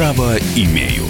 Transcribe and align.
Право 0.00 0.38
имею. 0.56 1.09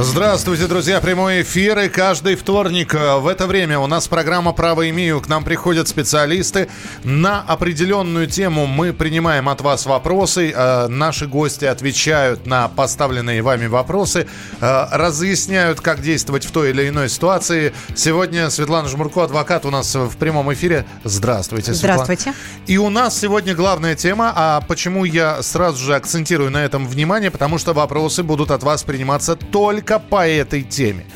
Здравствуйте, 0.00 0.68
друзья. 0.68 1.00
Прямой 1.00 1.42
эфир 1.42 1.76
и 1.80 1.88
каждый 1.88 2.36
вторник 2.36 2.94
в 2.94 3.26
это 3.26 3.48
время 3.48 3.80
у 3.80 3.88
нас 3.88 4.06
программа 4.06 4.52
«Право 4.52 4.88
имею». 4.90 5.20
К 5.20 5.26
нам 5.26 5.42
приходят 5.42 5.88
специалисты. 5.88 6.68
На 7.02 7.40
определенную 7.40 8.28
тему 8.28 8.66
мы 8.66 8.92
принимаем 8.92 9.48
от 9.48 9.60
вас 9.60 9.86
вопросы. 9.86 10.52
Э, 10.54 10.86
наши 10.86 11.26
гости 11.26 11.64
отвечают 11.64 12.46
на 12.46 12.68
поставленные 12.68 13.42
вами 13.42 13.66
вопросы, 13.66 14.28
э, 14.60 14.86
разъясняют, 14.92 15.80
как 15.80 16.00
действовать 16.00 16.44
в 16.44 16.52
той 16.52 16.70
или 16.70 16.88
иной 16.88 17.08
ситуации. 17.08 17.74
Сегодня 17.96 18.50
Светлана 18.50 18.88
Жмурко, 18.88 19.24
адвокат, 19.24 19.66
у 19.66 19.70
нас 19.72 19.92
в 19.96 20.16
прямом 20.16 20.52
эфире. 20.52 20.86
Здравствуйте, 21.02 21.74
Светлана. 21.74 22.04
Здравствуйте. 22.04 22.38
И 22.68 22.78
у 22.78 22.88
нас 22.88 23.18
сегодня 23.18 23.52
главная 23.52 23.96
тема. 23.96 24.32
А 24.36 24.60
почему 24.60 25.04
я 25.04 25.42
сразу 25.42 25.84
же 25.84 25.96
акцентирую 25.96 26.52
на 26.52 26.64
этом 26.64 26.86
внимание? 26.86 27.32
Потому 27.32 27.58
что 27.58 27.72
вопросы 27.72 28.22
будут 28.22 28.52
от 28.52 28.62
вас 28.62 28.84
приниматься 28.84 29.34
только 29.34 29.87
только 29.88 29.98
по 29.98 30.26
этой 30.26 30.62
теме. 30.62 31.06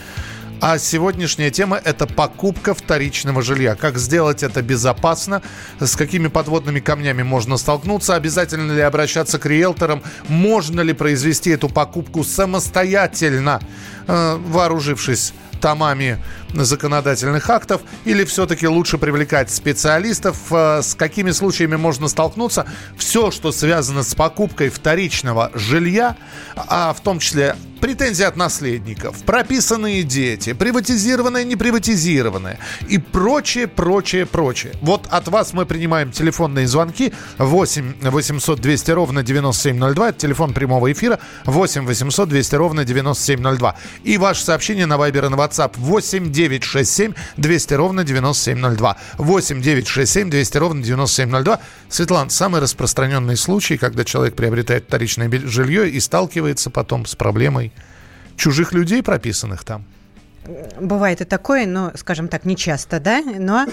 А 0.61 0.79
сегодняшняя 0.79 1.51
тема– 1.51 1.81
это 1.85 2.07
покупка 2.07 2.73
вторичного 2.73 3.43
жилья. 3.43 3.75
Как 3.75 3.99
сделать 3.99 4.45
это 4.45 4.63
безопасно, 4.63 5.43
с 5.81 5.97
какими 5.97 6.29
подводными 6.29 6.79
камнями 6.79 7.23
можно 7.23 7.57
столкнуться, 7.57 8.15
обязательно 8.15 8.73
ли 8.73 8.81
обращаться 8.81 9.39
к 9.41 9.47
риэлторам, 9.47 10.03
можно 10.29 10.81
ли 10.83 10.93
произвести 10.93 11.51
эту 11.51 11.69
покупку 11.69 12.23
самостоятельно, 12.23 13.61
э, 14.07 14.37
вооружившись 14.37 15.35
томами 15.61 16.19
законодательных 16.55 17.49
актов, 17.51 17.83
или 18.05 18.25
все-таки 18.25 18.67
лучше 18.67 18.99
привлекать 18.99 19.51
специалистов, 19.51 20.37
э, 20.51 20.83
с 20.83 20.95
какими 20.95 21.31
случаями 21.31 21.77
можно 21.77 22.09
столкнуться. 22.09 22.67
Все, 22.97 23.31
что 23.31 23.53
связано 23.53 24.03
с 24.03 24.15
покупкой 24.15 24.69
вторичного 24.69 25.51
жилья, 25.55 26.17
а 26.57 26.93
в 26.93 27.01
том 27.01 27.19
числе 27.19 27.57
претензии 27.83 28.23
от 28.23 28.37
наследников, 28.37 29.17
прописанные 29.25 30.05
дети, 30.05 30.53
приватизированное, 30.53 31.43
неприватизированное 31.43 32.61
и 32.89 32.99
прочее, 32.99 33.67
прочее, 33.67 34.25
прочее. 34.25 34.73
Вот 34.81 35.09
от 35.11 35.27
вас 35.27 35.53
мы 35.53 35.67
принимаем 35.67 36.13
телефонные 36.13 36.69
звонки 36.69 37.13
8 37.39 37.95
800 38.01 38.61
200 38.61 38.91
ровно 38.93 39.25
9702, 39.25 40.09
это 40.11 40.19
телефон 40.19 40.55
прямого 40.55 40.93
эфира 40.93 41.19
8 41.45 41.85
800 41.85 42.29
200 42.29 42.55
ровно 42.55 42.85
9702. 42.85 43.77
И 44.05 44.17
ваше 44.17 44.45
сообщение 44.45 44.87
на 44.87 44.95
Viber 44.95 45.27
и 45.27 45.29
на 45.29 45.35
WhatsApp 45.35 45.73
8 45.77 46.31
967 46.49 47.15
200 47.37 47.75
ровно 47.75 48.05
9702. 48.05 48.97
8 49.19 49.63
967 49.63 50.31
200 50.31 50.57
ровно 50.59 50.83
9702. 50.83 51.61
Светлана, 51.89 52.31
самый 52.31 52.61
распространенный 52.61 53.37
случай, 53.37 53.77
когда 53.77 54.05
человек 54.05 54.35
приобретает 54.35 54.85
вторичное 54.85 55.31
жилье 55.45 55.89
и 55.89 56.01
сталкивается 56.01 56.71
потом 56.71 57.07
с 57.07 57.15
проблемой 57.15 57.73
чужих 58.37 58.73
людей, 58.73 59.03
прописанных 59.03 59.65
там? 59.65 59.85
Бывает 60.81 61.21
и 61.21 61.25
такое, 61.25 61.67
но, 61.67 61.93
скажем 61.95 62.27
так, 62.27 62.45
не 62.45 62.57
часто, 62.57 62.99
да, 62.99 63.23
но 63.23 63.67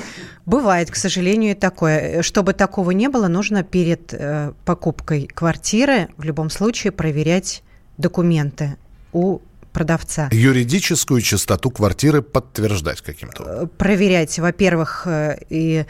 бывает, 0.46 0.92
к 0.92 0.96
сожалению, 0.96 1.52
и 1.52 1.56
такое. 1.56 2.22
Чтобы 2.22 2.54
такого 2.54 2.92
не 2.92 3.10
было, 3.10 3.28
нужно 3.28 3.64
перед 3.64 4.14
э, 4.14 4.54
покупкой 4.66 5.28
квартиры 5.34 6.10
в 6.18 6.24
любом 6.24 6.52
случае 6.52 6.92
проверять 6.92 7.64
документы 7.98 8.78
у 9.14 9.40
продавца. 9.72 10.30
Юридическую 10.32 11.22
чистоту 11.22 11.72
квартиры 11.72 12.22
подтверждать 12.22 13.02
каким-то? 13.02 13.44
Э, 13.44 13.68
проверять, 13.68 14.40
во-первых, 14.40 15.04
э, 15.06 15.38
и 15.50 15.86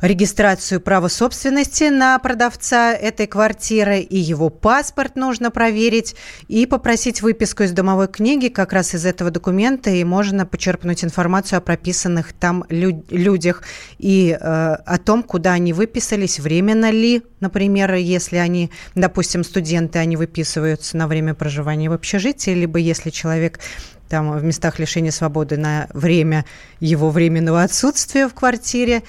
регистрацию 0.00 0.80
права 0.80 1.08
собственности 1.08 1.84
на 1.84 2.18
продавца 2.18 2.92
этой 2.92 3.26
квартиры, 3.26 4.00
и 4.00 4.18
его 4.18 4.50
паспорт 4.50 5.16
нужно 5.16 5.50
проверить, 5.50 6.16
и 6.48 6.66
попросить 6.66 7.22
выписку 7.22 7.62
из 7.62 7.72
домовой 7.72 8.08
книги. 8.08 8.48
Как 8.48 8.72
раз 8.72 8.94
из 8.94 9.06
этого 9.06 9.30
документа 9.30 9.90
и 9.90 10.04
можно 10.04 10.46
почерпнуть 10.46 11.04
информацию 11.04 11.58
о 11.58 11.60
прописанных 11.60 12.32
там 12.32 12.64
лю- 12.68 13.04
людях 13.10 13.62
и 13.98 14.36
э, 14.38 14.44
о 14.44 14.98
том, 14.98 15.22
куда 15.22 15.52
они 15.52 15.72
выписались, 15.72 16.38
временно 16.38 16.90
ли, 16.90 17.22
например, 17.40 17.94
если 17.94 18.36
они, 18.36 18.70
допустим, 18.94 19.44
студенты, 19.44 19.98
они 19.98 20.16
выписываются 20.16 20.96
на 20.96 21.06
время 21.06 21.34
проживания 21.34 21.90
в 21.90 21.92
общежитии, 21.92 22.50
либо 22.50 22.78
если 22.78 23.10
человек 23.10 23.60
там 24.08 24.38
в 24.38 24.44
местах 24.44 24.78
лишения 24.78 25.10
свободы 25.10 25.56
на 25.56 25.88
время 25.92 26.44
его 26.80 27.10
временного 27.10 27.62
отсутствия 27.62 28.28
в 28.28 28.34
квартире. 28.34 29.02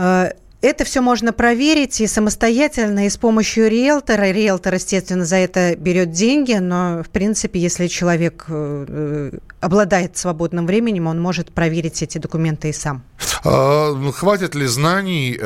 Э, 0.00 0.32
это 0.62 0.84
все 0.84 1.00
можно 1.00 1.32
проверить 1.32 2.00
и 2.00 2.06
самостоятельно, 2.06 3.06
и 3.06 3.10
с 3.10 3.16
помощью 3.16 3.68
риэлтора. 3.68 4.30
Риэлтор, 4.30 4.74
естественно, 4.74 5.24
за 5.24 5.36
это 5.36 5.74
берет 5.76 6.10
деньги, 6.10 6.54
но, 6.54 7.02
в 7.02 7.10
принципе, 7.10 7.60
если 7.60 7.86
человек 7.86 8.46
э, 8.48 8.86
э, 8.88 9.38
обладает 9.60 10.16
свободным 10.16 10.66
временем, 10.66 11.06
он 11.06 11.20
может 11.20 11.52
проверить 11.52 12.02
эти 12.02 12.18
документы 12.18 12.70
и 12.70 12.72
сам. 12.72 13.02
А, 13.44 13.94
хватит 14.12 14.54
ли 14.54 14.66
знаний 14.66 15.38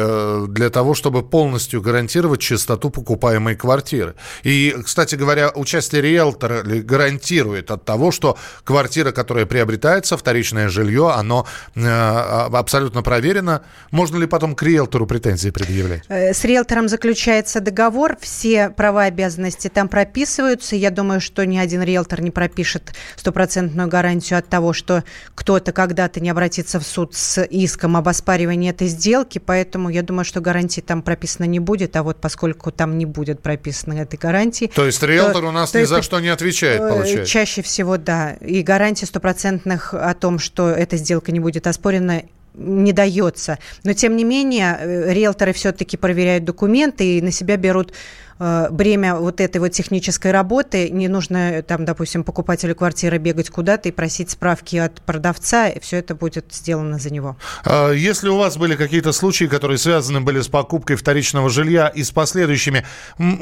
для 0.49 0.71
того, 0.71 0.95
чтобы 0.95 1.23
полностью 1.23 1.81
гарантировать 1.81 2.41
чистоту 2.41 2.91
покупаемой 2.91 3.57
квартиры? 3.57 4.15
И, 4.43 4.75
кстати 4.85 5.15
говоря, 5.15 5.51
участие 5.55 6.03
риэлтора 6.03 6.63
гарантирует 6.63 7.71
от 7.71 7.85
того, 7.85 8.11
что 8.11 8.37
квартира, 8.65 9.13
которая 9.13 9.47
приобретается, 9.47 10.17
вторичное 10.17 10.69
жилье, 10.69 11.11
оно 11.11 11.47
а, 11.77 12.49
абсолютно 12.53 13.03
проверено. 13.03 13.63
Можно 13.91 14.19
ли 14.19 14.27
потом 14.27 14.55
к 14.55 14.63
риэлтору 14.63 14.95
риэлтору 14.95 15.07
претензии 15.07 15.51
предъявлять? 15.51 16.03
Э, 16.09 16.33
с 16.33 16.45
риэлтором 16.45 16.89
заключается 16.89 17.61
договор, 17.61 18.17
все 18.21 18.71
права 18.71 19.07
и 19.07 19.09
обязанности 19.09 19.69
там 19.69 19.89
прописываются. 19.89 20.77
Я 20.77 20.91
думаю, 20.91 21.21
что 21.21 21.45
ни 21.45 21.59
один 21.59 21.83
риэлтор 21.83 22.21
не 22.21 22.31
пропишет 22.31 22.95
стопроцентную 23.17 23.89
гарантию 23.89 24.04
от 24.39 24.49
того, 24.49 24.73
что 24.73 25.05
кто-то 25.35 25.73
когда-то 25.73 26.21
не 26.21 26.31
обратится 26.31 26.81
в 26.81 26.87
суд 26.87 27.15
с 27.15 27.43
иском 27.43 27.97
об 27.97 28.09
оспаривании 28.09 28.71
этой 28.71 28.89
сделки, 28.89 29.39
поэтому 29.39 29.89
я 29.89 30.03
думаю, 30.03 30.25
что 30.25 30.41
гарантии 30.41 30.81
там 30.81 31.03
прописано 31.03 31.45
не 31.45 31.61
будет, 31.61 31.97
а 31.97 32.03
вот 32.03 32.21
поскольку 32.21 32.71
там 32.71 32.99
не 32.99 33.07
будет 33.07 33.41
прописано 33.41 33.95
этой 33.95 34.17
гарантии... 34.17 34.71
То 34.75 34.87
есть 34.87 35.03
риэлтор 35.03 35.43
то, 35.43 35.49
у 35.49 35.53
нас 35.53 35.75
ни 35.75 35.81
это, 35.81 35.89
за 35.89 36.03
что 36.03 36.21
не 36.21 36.29
отвечает, 36.29 36.81
э, 36.81 36.89
получается? 36.89 37.33
Чаще 37.33 37.63
всего, 37.63 37.97
да. 37.97 38.33
И 38.35 38.63
гарантии 38.63 39.05
стопроцентных 39.05 39.95
о 39.95 40.15
том, 40.15 40.39
что 40.39 40.69
эта 40.69 40.97
сделка 40.97 41.33
не 41.33 41.41
будет 41.41 41.67
оспорена, 41.67 42.23
не 42.55 42.93
дается. 42.93 43.59
Но, 43.83 43.93
тем 43.93 44.17
не 44.17 44.25
менее, 44.25 44.77
э, 44.79 45.13
риэлторы 45.13 45.53
все-таки 45.53 45.97
проверяют 45.97 46.45
документы 46.45 47.19
и 47.19 47.23
на 47.23 47.33
себя 47.33 47.57
берут 47.57 47.93
Э, 48.39 48.69
бремя 48.71 49.17
вот 49.17 49.41
этой 49.41 49.59
вот 49.59 49.69
технической 49.69 50.33
работы. 50.33 50.91
Не 50.91 51.09
нужно, 51.09 51.63
там, 51.63 51.85
допустим, 51.85 52.25
покупателю 52.25 52.75
квартиры 52.75 53.19
бегать 53.19 53.51
куда-то 53.51 53.89
и 53.89 53.93
просить 53.93 54.31
справки 54.31 54.77
от 54.77 55.01
продавца. 55.03 55.69
И 55.69 55.79
все 55.81 55.99
это 55.99 56.15
будет 56.15 56.47
сделано 56.53 56.99
за 56.99 57.13
него. 57.13 57.37
А 57.65 57.93
если 57.93 58.29
у 58.29 58.37
вас 58.37 58.57
были 58.57 58.75
какие-то 58.75 59.13
случаи, 59.13 59.45
которые 59.45 59.79
связаны 59.79 60.21
были 60.21 60.41
с 60.41 60.49
покупкой 60.49 60.97
вторичного 60.97 61.49
жилья 61.49 61.89
и 61.89 62.03
с 62.03 62.11
последующими 62.11 62.85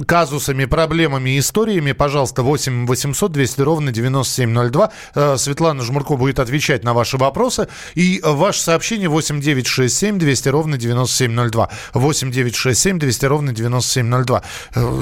казусами, 0.07 0.67
проблемами, 0.67 1.39
историями, 1.39 1.93
пожалуйста, 1.93 2.43
8 2.43 2.87
800 2.87 3.33
200 3.33 3.61
ровно 3.63 3.93
9702. 3.93 4.91
Э, 5.15 5.37
Светлана 5.39 5.83
Жмурко 5.83 6.17
будет 6.17 6.39
отвечать 6.39 6.85
на 6.85 6.93
ваши 6.93 7.17
вопросы. 7.17 7.69
И 7.95 8.21
ваше 8.23 8.61
сообщение 8.61 9.09
8 9.09 9.41
967 9.41 10.19
200 10.19 10.49
ровно 10.51 10.77
9702. 10.77 11.71
8 11.95 12.31
967 12.31 12.99
200 12.99 13.25
ровно 13.27 13.53
9702. 13.53 14.43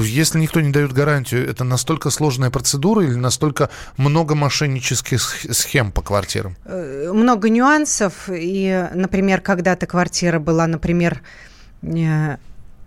Если 0.03 0.39
никто 0.39 0.61
не 0.61 0.71
дает 0.71 0.93
гарантию, 0.93 1.49
это 1.49 1.65
настолько 1.65 2.11
сложная 2.11 2.51
процедура 2.51 3.05
или 3.05 3.15
настолько 3.15 3.71
много 3.97 4.35
мошеннических 4.35 5.21
схем 5.51 5.93
по 5.93 6.03
квартирам? 6.03 6.57
Э, 6.65 7.11
много 7.13 7.49
нюансов. 7.49 8.29
И, 8.29 8.89
например, 8.95 9.41
когда-то 9.41 9.87
квартира 9.87 10.39
была, 10.39 10.67
например, 10.67 11.23
э, 11.83 12.37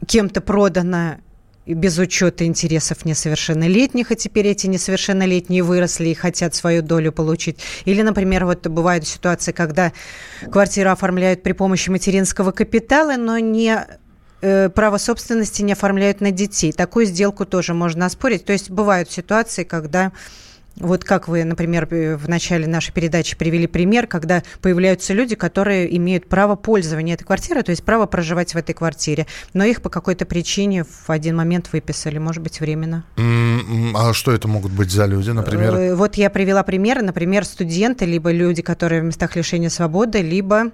кем-то 0.08 0.42
продана 0.42 1.18
без 1.66 1.98
учета 1.98 2.46
интересов 2.46 3.06
несовершеннолетних, 3.06 4.12
а 4.12 4.16
теперь 4.16 4.48
эти 4.48 4.68
несовершеннолетние 4.68 5.64
выросли 5.64 6.10
и 6.10 6.14
хотят 6.14 6.56
свою 6.56 6.82
долю 6.82 7.12
получить. 7.12 7.60
Или, 7.86 8.02
например, 8.02 8.46
вот 8.46 8.68
бывают 8.68 9.08
ситуации, 9.08 9.54
когда 9.54 9.94
квартиру 10.52 10.92
оформляют 10.92 11.42
при 11.42 11.54
помощи 11.54 11.90
материнского 11.90 12.52
капитала, 12.52 13.16
но 13.16 13.40
не 13.40 13.86
Э, 14.46 14.68
право 14.68 14.98
собственности 14.98 15.62
не 15.62 15.72
оформляют 15.72 16.20
на 16.20 16.30
детей. 16.32 16.74
Такую 16.74 17.06
сделку 17.06 17.46
тоже 17.46 17.74
можно 17.74 18.06
оспорить. 18.06 18.44
То 18.44 18.52
есть 18.52 18.70
бывают 18.70 19.10
ситуации, 19.10 19.64
когда 19.64 20.12
вот 20.76 21.06
как 21.06 21.30
вы, 21.30 21.46
например, 21.46 21.88
э, 21.92 22.18
в 22.18 22.28
начале 22.28 22.68
нашей 22.68 22.92
передачи 22.92 23.38
привели 23.38 23.68
пример, 23.68 24.06
когда 24.06 24.44
появляются 24.62 25.14
люди, 25.14 25.36
которые 25.36 25.96
имеют 25.96 26.28
право 26.28 26.58
пользования 26.58 27.14
этой 27.14 27.24
квартирой, 27.24 27.64
то 27.64 27.70
есть 27.70 27.86
право 27.86 28.06
проживать 28.06 28.54
в 28.54 28.58
этой 28.58 28.74
квартире, 28.74 29.28
но 29.54 29.64
их 29.64 29.82
по 29.82 29.90
какой-то 29.90 30.26
причине 30.26 30.84
в 30.84 31.10
один 31.10 31.38
момент 31.38 31.70
выписали, 31.72 32.18
может 32.18 32.44
быть, 32.44 32.60
временно. 32.60 33.06
А 33.96 34.12
что 34.12 34.34
это 34.34 34.50
могут 34.50 34.74
быть 34.74 34.92
за 34.92 35.06
люди, 35.06 35.30
например? 35.30 35.74
Э, 35.74 35.96
вот 35.96 36.16
я 36.16 36.30
привела 36.30 36.64
примеры, 36.64 37.02
например, 37.02 37.46
студенты, 37.46 38.04
либо 38.04 38.30
люди, 38.30 38.62
которые 38.62 39.04
в 39.04 39.06
местах 39.06 39.38
лишения 39.38 39.70
свободы, 39.70 40.22
либо 40.22 40.72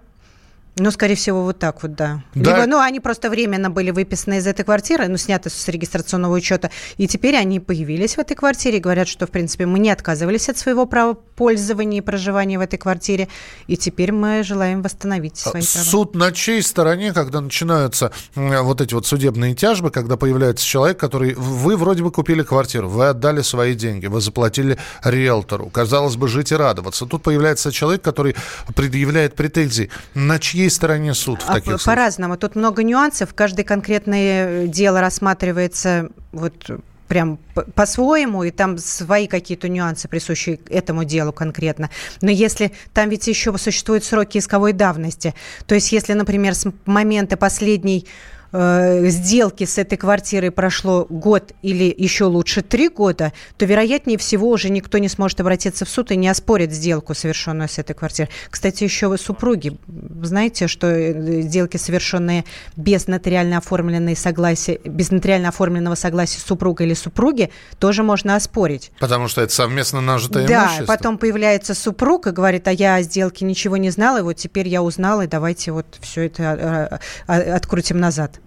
Ну, 0.77 0.92
скорее 0.92 1.16
всего, 1.16 1.44
вот 1.44 1.60
так 1.60 1.83
вот, 1.83 1.95
да. 1.95 2.24
да. 2.36 2.56
Либо, 2.56 2.66
ну, 2.66 2.80
они 2.80 3.00
просто 3.01 3.30
временно 3.30 3.69
были 3.69 3.92
выписаны 3.92 4.38
из 4.38 4.48
этой 4.48 4.63
квартиры, 4.63 5.07
ну, 5.10 5.18
сняты 5.18 5.50
с 5.50 5.68
регистрационного 5.68 6.33
учета, 6.33 6.71
и 6.98 7.07
теперь 7.07 7.36
они 7.36 7.60
появились 7.60 8.16
в 8.16 8.19
этой 8.19 8.36
квартире 8.36 8.77
и 8.77 8.80
говорят, 8.80 9.07
что, 9.07 9.27
в 9.27 9.30
принципе, 9.30 9.66
мы 9.66 9.80
не 9.80 9.89
отказывались 9.89 10.48
от 10.48 10.57
своего 10.57 10.86
права 10.86 11.16
пользования 11.16 11.98
и 11.98 12.01
проживания 12.01 12.57
в 12.57 12.62
этой 12.62 12.77
квартире, 12.77 13.27
и 13.68 13.75
теперь 13.77 14.12
мы 14.12 14.44
желаем 14.44 14.81
восстановить 14.81 15.38
свои 15.38 15.63
права. 15.63 15.86
Суд 15.86 16.16
на 16.16 16.31
чьей 16.31 16.62
стороне, 16.62 17.13
когда 17.13 17.42
начинаются 17.42 18.12
вот 18.36 18.80
эти 18.80 18.94
вот 18.94 19.06
судебные 19.06 19.56
тяжбы, 19.56 19.92
когда 19.92 20.18
появляется 20.18 20.66
человек, 20.66 20.98
который... 20.98 21.33
Вы 21.33 21.75
вроде 21.77 22.04
бы 22.04 22.12
купили 22.12 22.44
квартиру, 22.44 22.88
вы 22.88 23.07
отдали 23.07 23.42
свои 23.42 23.74
деньги, 23.74 24.06
вы 24.07 24.21
заплатили 24.21 24.77
риэлтору, 25.04 25.69
казалось 25.69 26.16
бы, 26.16 26.27
жить 26.27 26.51
и 26.51 26.56
радоваться. 26.56 27.06
Тут 27.06 27.24
появляется 27.24 27.71
человек, 27.71 28.01
который 28.01 28.36
предъявляет 28.75 29.36
претензии. 29.36 29.89
На 30.13 30.39
чьей 30.39 30.58
чьей 30.59 30.69
стороне 30.69 31.13
суд 31.13 31.41
в 31.41 31.50
а 31.50 31.53
случаях? 31.53 31.83
По-разному. 31.85 32.38
Тут 32.38 32.56
много 32.56 32.83
нюансов. 32.83 33.33
Каждое 33.33 33.63
конкретное 33.63 34.67
дело 34.67 35.00
рассматривается 35.00 36.09
вот 36.33 36.69
прям 37.07 37.39
по-своему, 37.75 38.44
и 38.44 38.51
там 38.51 38.77
свои 38.77 39.27
какие-то 39.27 39.67
нюансы, 39.67 40.07
присущие 40.07 40.59
этому 40.69 41.06
делу 41.06 41.31
конкретно. 41.31 41.89
Но 42.21 42.29
если 42.29 42.71
там 42.94 43.09
ведь 43.09 43.25
еще 43.27 43.57
существуют 43.57 44.03
сроки 44.03 44.38
исковой 44.38 44.73
давности, 44.73 45.33
то 45.65 45.75
есть 45.75 45.91
если, 45.91 46.13
например, 46.13 46.53
с 46.53 46.67
момента 46.85 47.35
последней 47.35 48.06
э, 48.51 49.07
сделки 49.07 49.63
с 49.63 49.77
этой 49.77 49.97
квартирой 49.97 50.51
прошло 50.51 51.05
год 51.09 51.53
или 51.61 51.93
еще 51.95 52.25
лучше 52.25 52.61
три 52.61 52.89
года, 52.89 53.33
то, 53.57 53.65
вероятнее 53.65 54.17
всего, 54.17 54.49
уже 54.49 54.69
никто 54.69 54.97
не 54.97 55.09
сможет 55.09 55.39
обратиться 55.41 55.85
в 55.85 55.89
суд 55.89 56.11
и 56.11 56.15
не 56.15 56.27
оспорит 56.27 56.71
сделку, 56.71 57.13
совершенную 57.13 57.69
с 57.69 57.77
этой 57.77 57.93
квартирой. 57.93 58.29
Кстати, 58.49 58.83
еще 58.83 59.07
вы 59.07 59.17
супруги. 59.17 59.77
Знаете, 60.23 60.67
что 60.67 60.87
э, 60.87 61.41
сделки, 61.41 61.77
совершенные 61.77 62.45
без 62.75 63.07
нотариально 63.07 63.57
оформленной 63.57 64.15
согласия, 64.15 64.79
без 64.83 65.11
нотариально 65.11 65.49
оформленного 65.49 65.95
согласия 65.95 66.39
супруга 66.39 66.83
или 66.83 66.93
супруги, 66.93 67.51
тоже 67.79 68.03
можно 68.03 68.35
оспорить. 68.35 68.91
Потому 68.99 69.27
что 69.27 69.41
это 69.41 69.53
совместно 69.53 70.01
нажитое 70.01 70.47
да, 70.47 70.63
имущество? 70.63 70.87
Да, 70.87 70.93
потом 70.95 71.17
появляется 71.17 71.73
супруг 71.73 72.27
и 72.27 72.31
говорит, 72.31 72.67
а 72.67 72.71
я 72.71 72.95
о 72.95 73.01
сделке 73.01 73.45
ничего 73.45 73.77
не 73.77 73.89
знала, 73.89 74.19
и 74.19 74.21
вот 74.21 74.33
теперь 74.33 74.67
я 74.67 74.81
узнала, 74.81 75.23
и 75.23 75.27
давайте 75.27 75.71
вот 75.71 75.85
все 76.01 76.23
это 76.23 76.99
э, 77.27 77.33
открутим 77.55 77.99
назад. 77.99 78.38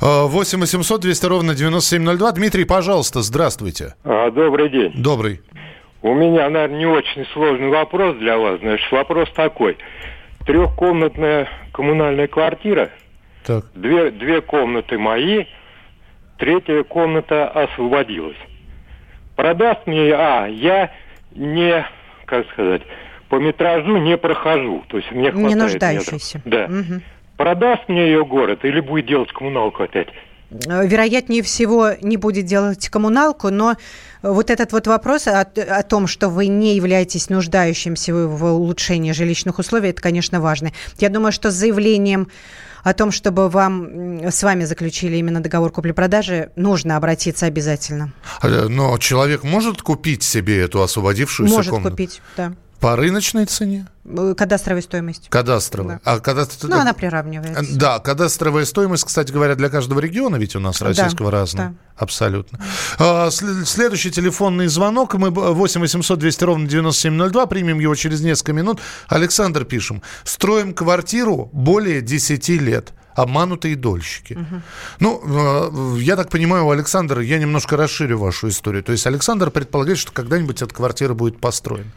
8 0.00 0.60
800 0.60 1.00
200 1.00 1.26
ровно 1.26 1.54
9702. 1.54 2.32
Дмитрий, 2.32 2.64
пожалуйста, 2.64 3.22
здравствуйте. 3.22 3.94
А, 4.04 4.30
добрый 4.30 4.68
день. 4.70 4.92
Добрый. 4.94 5.40
У 6.02 6.14
меня, 6.14 6.48
наверное, 6.48 6.78
не 6.78 6.86
очень 6.86 7.26
сложный 7.32 7.68
вопрос 7.68 8.16
для 8.16 8.38
вас. 8.38 8.60
Значит, 8.60 8.90
вопрос 8.90 9.28
такой. 9.34 9.76
Трехкомнатная 10.46 11.48
коммунальная 11.72 12.26
квартира. 12.26 12.90
Так. 13.44 13.66
Две, 13.74 14.10
две 14.10 14.40
комнаты 14.40 14.98
мои, 14.98 15.44
третья 16.38 16.82
комната 16.82 17.48
освободилась. 17.48 18.36
Продаст 19.36 19.86
мне, 19.86 20.12
а, 20.14 20.46
я 20.46 20.90
не, 21.34 21.86
как 22.24 22.48
сказать, 22.52 22.82
по 23.28 23.36
метражу 23.36 23.98
не 23.98 24.16
прохожу. 24.16 24.82
То 24.88 24.96
есть 24.96 25.10
мне 25.12 25.30
хватает 25.30 25.54
Не 25.54 25.62
нуждающийся. 25.62 26.40
Метров. 26.44 26.70
Да. 26.70 26.78
Угу 26.78 27.02
продаст 27.40 27.88
мне 27.88 28.04
ее 28.04 28.24
город 28.26 28.64
или 28.64 28.80
будет 28.80 29.06
делать 29.06 29.32
коммуналку 29.32 29.82
опять? 29.82 30.08
Э, 30.50 30.86
вероятнее 30.86 31.42
всего, 31.42 31.92
не 32.02 32.18
будет 32.18 32.44
делать 32.44 32.90
коммуналку, 32.90 33.48
но 33.48 33.76
вот 34.22 34.50
этот 34.50 34.72
вот 34.72 34.86
вопрос 34.86 35.26
о, 35.26 35.40
о 35.40 35.82
том, 35.82 36.06
что 36.06 36.28
вы 36.28 36.48
не 36.48 36.76
являетесь 36.76 37.30
нуждающимся 37.30 38.14
в 38.14 38.44
улучшении 38.44 39.12
жилищных 39.12 39.58
условий, 39.58 39.88
это, 39.88 40.02
конечно, 40.02 40.38
важно. 40.40 40.72
Я 40.98 41.08
думаю, 41.08 41.32
что 41.32 41.50
с 41.50 41.54
заявлением 41.54 42.28
о 42.84 42.92
том, 42.92 43.10
чтобы 43.10 43.48
вам 43.48 44.28
с 44.30 44.42
вами 44.42 44.64
заключили 44.64 45.16
именно 45.16 45.40
договор 45.40 45.70
купли-продажи, 45.70 46.50
нужно 46.56 46.98
обратиться 46.98 47.46
обязательно. 47.46 48.12
Э, 48.42 48.66
но 48.68 48.98
человек 48.98 49.44
может 49.44 49.80
купить 49.80 50.22
себе 50.22 50.60
эту 50.60 50.82
освободившуюся 50.82 51.54
может 51.54 51.70
комнату? 51.70 51.96
Может 51.96 52.10
купить, 52.10 52.22
да. 52.36 52.52
По 52.80 52.96
рыночной 52.96 53.44
цене? 53.44 53.86
Э, 54.06 54.34
кадастровой 54.36 54.82
стоимость. 54.82 55.28
Кадастровая. 55.28 56.00
Да. 56.02 56.12
А 56.14 56.20
кадастр... 56.20 56.66
Ну, 56.68 56.78
она 56.78 56.94
приравнивается. 56.94 57.76
Да, 57.76 57.98
кадастровая 57.98 58.64
стоимость, 58.64 59.04
кстати 59.04 59.30
говоря, 59.30 59.54
для 59.54 59.68
каждого 59.68 60.00
региона 60.00 60.36
ведь 60.36 60.56
у 60.56 60.60
нас 60.60 60.80
российского 60.80 61.30
да, 61.30 61.38
разная. 61.38 61.68
Да. 61.68 61.74
Абсолютно. 61.96 62.58
А, 62.98 63.30
следующий 63.30 64.10
телефонный 64.10 64.68
звонок. 64.68 65.14
Мы 65.14 65.30
8 65.30 65.80
800 65.80 66.18
200 66.18 66.44
ровно 66.44 66.66
9702. 66.66 67.46
Примем 67.46 67.78
его 67.80 67.94
через 67.94 68.22
несколько 68.22 68.54
минут. 68.54 68.80
Александр 69.08 69.66
пишем. 69.66 70.02
Строим 70.24 70.72
квартиру 70.72 71.50
более 71.52 72.00
10 72.00 72.48
лет 72.48 72.92
обманутые 73.14 73.76
дольщики. 73.76 74.34
Угу. 74.34 74.62
Ну, 75.00 75.96
э, 75.96 76.00
я 76.00 76.16
так 76.16 76.30
понимаю, 76.30 76.66
у 76.66 76.70
Александра, 76.70 77.22
я 77.22 77.38
немножко 77.38 77.76
расширю 77.76 78.18
вашу 78.18 78.48
историю. 78.48 78.82
То 78.82 78.92
есть 78.92 79.06
Александр 79.06 79.50
предполагает, 79.50 79.98
что 79.98 80.12
когда-нибудь 80.12 80.62
эта 80.62 80.74
квартира 80.74 81.14
будет 81.14 81.40
построена. 81.40 81.90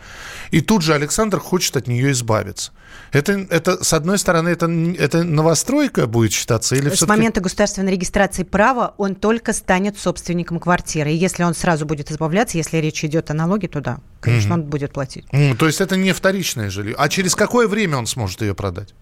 И 0.54 0.62
тут 0.62 0.84
же 0.84 0.94
Александр 0.94 1.40
хочет 1.40 1.76
от 1.78 1.88
нее 1.88 2.12
избавиться. 2.12 2.74
Это, 3.12 3.48
это 3.50 3.84
с 3.84 3.92
одной 3.92 4.20
стороны, 4.20 4.50
это, 4.50 4.68
это 5.00 5.24
новостройка 5.24 6.06
будет 6.06 6.32
считаться? 6.32 6.76
Или 6.76 6.90
с 6.90 7.08
момента 7.08 7.42
государственной 7.42 7.92
регистрации 7.92 8.44
права 8.44 8.94
он 8.98 9.16
только 9.16 9.52
станет 9.52 9.98
собственником 9.98 10.60
квартиры. 10.60 11.12
И 11.12 11.16
если 11.16 11.42
он 11.42 11.56
сразу 11.56 11.88
будет 11.88 12.12
избавляться, 12.12 12.60
если 12.60 12.78
речь 12.78 13.04
идет 13.04 13.32
о 13.32 13.34
налоге, 13.34 13.68
то 13.68 13.82
да, 13.82 13.98
конечно, 14.22 14.52
mm 14.52 14.54
он 14.54 14.64
будет 14.66 14.94
платить. 14.94 15.26
Mm, 15.32 15.56
то 15.58 15.66
есть 15.66 15.82
это 15.82 15.96
не 15.96 16.14
вторичное 16.14 16.70
жилье. 16.70 16.94
А 17.00 17.10
через 17.10 17.34
какое 17.34 17.68
время 17.68 17.98
он 17.98 18.06
сможет 18.06 18.42
ее 18.42 18.54
продать? 18.54 18.94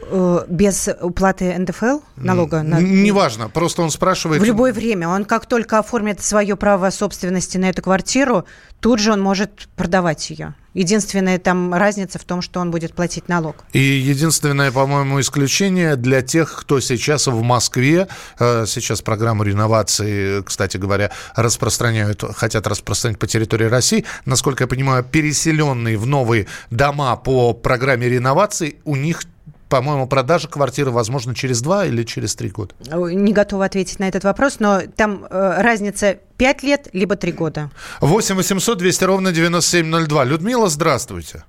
Э, 0.00 0.44
без 0.48 0.88
уплаты 1.00 1.56
НДФЛ, 1.58 2.00
налога? 2.16 2.62
На... 2.62 2.80
Неважно, 2.80 3.48
просто 3.48 3.82
он 3.82 3.90
спрашивает... 3.90 4.40
В 4.40 4.44
любое 4.44 4.72
время. 4.72 5.08
Он 5.08 5.24
как 5.24 5.46
только 5.46 5.78
оформит 5.78 6.22
свое 6.22 6.56
право 6.56 6.90
собственности 6.90 7.58
на 7.58 7.70
эту 7.70 7.82
квартиру, 7.82 8.44
тут 8.80 9.00
же 9.00 9.12
он 9.12 9.20
может 9.20 9.68
продавать 9.76 10.30
ее. 10.30 10.54
Единственная 10.72 11.38
там 11.38 11.74
разница 11.74 12.20
в 12.20 12.24
том, 12.24 12.42
что 12.42 12.60
он 12.60 12.70
будет 12.70 12.94
платить 12.94 13.28
налог. 13.28 13.56
И 13.72 13.80
единственное, 13.80 14.70
по-моему, 14.70 15.20
исключение 15.20 15.96
для 15.96 16.22
тех, 16.22 16.54
кто 16.60 16.78
сейчас 16.78 17.26
в 17.26 17.42
Москве, 17.42 18.06
э, 18.38 18.64
сейчас 18.66 19.02
программу 19.02 19.42
реновации, 19.42 20.42
кстати 20.42 20.76
говоря, 20.76 21.10
распространяют, 21.34 22.22
хотят 22.36 22.68
распространить 22.68 23.18
по 23.18 23.26
территории 23.26 23.66
России. 23.66 24.04
Насколько 24.24 24.64
я 24.64 24.68
понимаю, 24.68 25.02
переселенные 25.02 25.98
в 25.98 26.06
новые 26.06 26.46
дома 26.70 27.16
по 27.16 27.52
программе 27.52 28.08
реновации, 28.08 28.76
у 28.84 28.94
них 28.94 29.22
по-моему, 29.68 30.06
продажа 30.06 30.48
квартиры 30.48 30.90
возможно 30.90 31.34
через 31.34 31.60
два 31.60 31.86
или 31.86 32.02
через 32.04 32.34
три 32.34 32.50
года? 32.50 32.74
Не 32.86 33.32
готова 33.32 33.64
ответить 33.64 33.98
на 33.98 34.08
этот 34.08 34.24
вопрос, 34.24 34.60
но 34.60 34.80
там 34.96 35.26
э, 35.28 35.62
разница 35.62 36.18
5 36.36 36.62
лет 36.62 36.88
либо 36.92 37.16
3 37.16 37.32
года. 37.32 37.70
8 38.00 38.36
800 38.36 38.78
200 38.78 39.04
ровно 39.04 39.32
9702. 39.32 40.24
Людмила, 40.24 40.68
здравствуйте. 40.68 41.44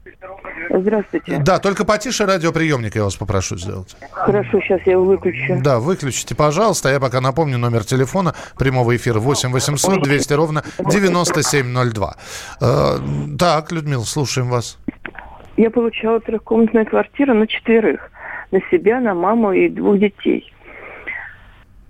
Здравствуйте. 0.71 1.39
Да, 1.39 1.59
только 1.59 1.83
потише 1.83 2.25
радиоприемник 2.25 2.95
я 2.95 3.03
вас 3.03 3.15
попрошу 3.15 3.57
сделать. 3.57 3.95
Хорошо, 4.11 4.59
сейчас 4.61 4.79
я 4.85 4.93
его 4.93 5.05
выключу. 5.05 5.59
Да, 5.61 5.79
выключите, 5.79 6.35
пожалуйста. 6.35 6.89
Я 6.89 6.99
пока 6.99 7.21
напомню 7.21 7.57
номер 7.57 7.83
телефона 7.83 8.35
прямого 8.57 8.95
эфира 8.95 9.19
8 9.19 9.51
800 9.51 10.03
200 10.03 10.33
ровно 10.33 10.63
9702. 10.77 12.15
Э, 12.61 12.97
так, 13.37 13.71
Людмила, 13.71 14.03
слушаем 14.03 14.49
вас. 14.49 14.77
Я 15.59 15.71
получала 15.71 16.21
трехкомнатную 16.21 16.85
квартиру 16.85 17.33
на 17.33 17.45
четверых. 17.45 18.09
На 18.51 18.61
себя, 18.71 19.01
на 19.01 19.13
маму 19.13 19.51
и 19.51 19.67
двух 19.67 19.99
детей. 19.99 20.53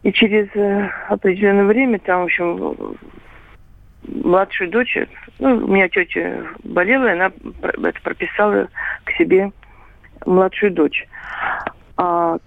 И 0.01 0.11
через 0.11 0.47
э, 0.55 0.89
определенное 1.07 1.65
время, 1.65 1.99
там, 1.99 2.21
в 2.21 2.23
общем, 2.23 2.97
младшую 4.07 4.71
дочь, 4.71 4.97
ну, 5.37 5.57
у 5.57 5.67
меня 5.67 5.87
тетя 5.87 6.45
болела, 6.63 7.09
и 7.09 7.11
она 7.11 7.31
это 7.61 8.01
прописала 8.01 8.69
к 9.03 9.11
себе 9.19 9.51
младшую 10.25 10.71
дочь. 10.71 11.07
А, 12.01 12.37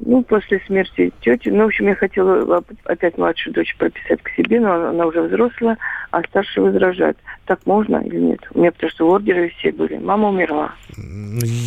ну, 0.00 0.22
после 0.22 0.60
смерти 0.66 1.10
тети, 1.22 1.48
ну, 1.48 1.64
в 1.64 1.68
общем, 1.68 1.86
я 1.86 1.94
хотела 1.94 2.62
опять 2.84 3.16
младшую 3.16 3.54
дочь 3.54 3.74
прописать 3.78 4.22
к 4.22 4.28
себе, 4.36 4.60
но 4.60 4.74
она, 4.74 4.90
она 4.90 5.06
уже 5.06 5.22
взрослая, 5.22 5.78
а 6.10 6.22
старшая 6.24 6.66
возражает. 6.66 7.16
Так 7.46 7.64
можно 7.64 7.96
или 8.04 8.18
нет? 8.18 8.40
У 8.52 8.58
меня 8.58 8.70
потому 8.70 8.90
что 8.90 9.08
ордеры 9.08 9.48
все 9.56 9.72
были. 9.72 9.96
Мама 9.96 10.28
умерла. 10.28 10.74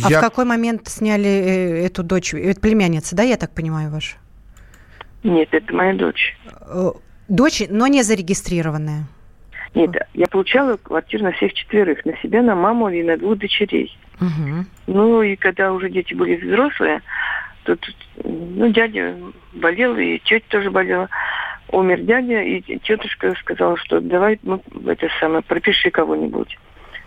Я... 0.08 0.18
А 0.18 0.20
в 0.20 0.20
какой 0.20 0.44
момент 0.44 0.86
сняли 0.86 1.26
э, 1.26 1.86
эту 1.86 2.04
дочь? 2.04 2.32
Это 2.32 2.60
племянница, 2.60 3.16
да, 3.16 3.24
я 3.24 3.36
так 3.36 3.52
понимаю, 3.52 3.90
ваша? 3.90 4.18
Нет, 5.24 5.48
это 5.50 5.74
моя 5.74 5.94
дочь. 5.94 6.36
Э, 6.60 6.92
дочь, 7.26 7.64
но 7.68 7.88
не 7.88 8.04
зарегистрированная? 8.04 9.08
Нет, 9.74 9.90
я 10.14 10.26
получала 10.28 10.76
квартиру 10.76 11.24
на 11.24 11.32
всех 11.32 11.54
четверых. 11.54 12.04
На 12.04 12.16
себя, 12.18 12.40
на 12.40 12.54
маму 12.54 12.88
и 12.88 13.02
на 13.02 13.16
двух 13.16 13.38
дочерей. 13.38 13.98
Угу. 14.22 14.64
Ну, 14.86 15.22
и 15.22 15.36
когда 15.36 15.72
уже 15.72 15.90
дети 15.90 16.14
были 16.14 16.36
взрослые, 16.36 17.02
тут, 17.64 17.80
ну, 18.22 18.68
дядя 18.68 19.16
болел, 19.52 19.96
и 19.96 20.18
тетя 20.18 20.44
тоже 20.48 20.70
болела. 20.70 21.08
Умер 21.70 22.02
дядя, 22.02 22.42
и 22.42 22.60
тетушка 22.78 23.34
сказала, 23.40 23.76
что 23.78 24.00
давай, 24.00 24.38
ну, 24.42 24.62
это 24.86 25.08
самое, 25.20 25.42
пропиши 25.42 25.90
кого-нибудь. 25.90 26.58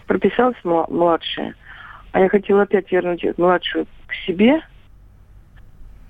Прописалась 0.07 0.57
младшая. 0.63 1.55
А 2.11 2.19
я 2.19 2.29
хотела 2.29 2.63
опять 2.63 2.91
вернуть 2.91 3.25
младшую 3.37 3.85
к 4.07 4.13
себе, 4.25 4.61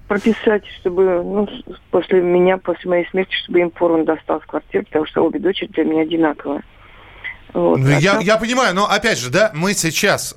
прописать, 0.07 0.65
чтобы, 0.79 1.23
ну, 1.23 1.49
после 1.91 2.21
меня, 2.21 2.57
после 2.57 2.89
моей 2.89 3.07
смерти, 3.09 3.35
чтобы 3.43 3.59
им 3.59 3.71
поровну 3.71 4.05
досталась 4.05 4.45
квартира, 4.45 4.83
потому 4.83 5.05
что 5.05 5.25
обе 5.25 5.39
дочери 5.39 5.67
для 5.69 5.83
меня 5.83 6.03
одинаковые. 6.03 6.61
Вот, 7.55 7.79
ну, 7.79 7.87
я, 7.87 8.19
я 8.19 8.35
понимаю, 8.35 8.75
но 8.75 8.89
опять 8.89 9.17
же, 9.17 9.29
да, 9.29 9.49
мы 9.53 9.73
сейчас, 9.73 10.35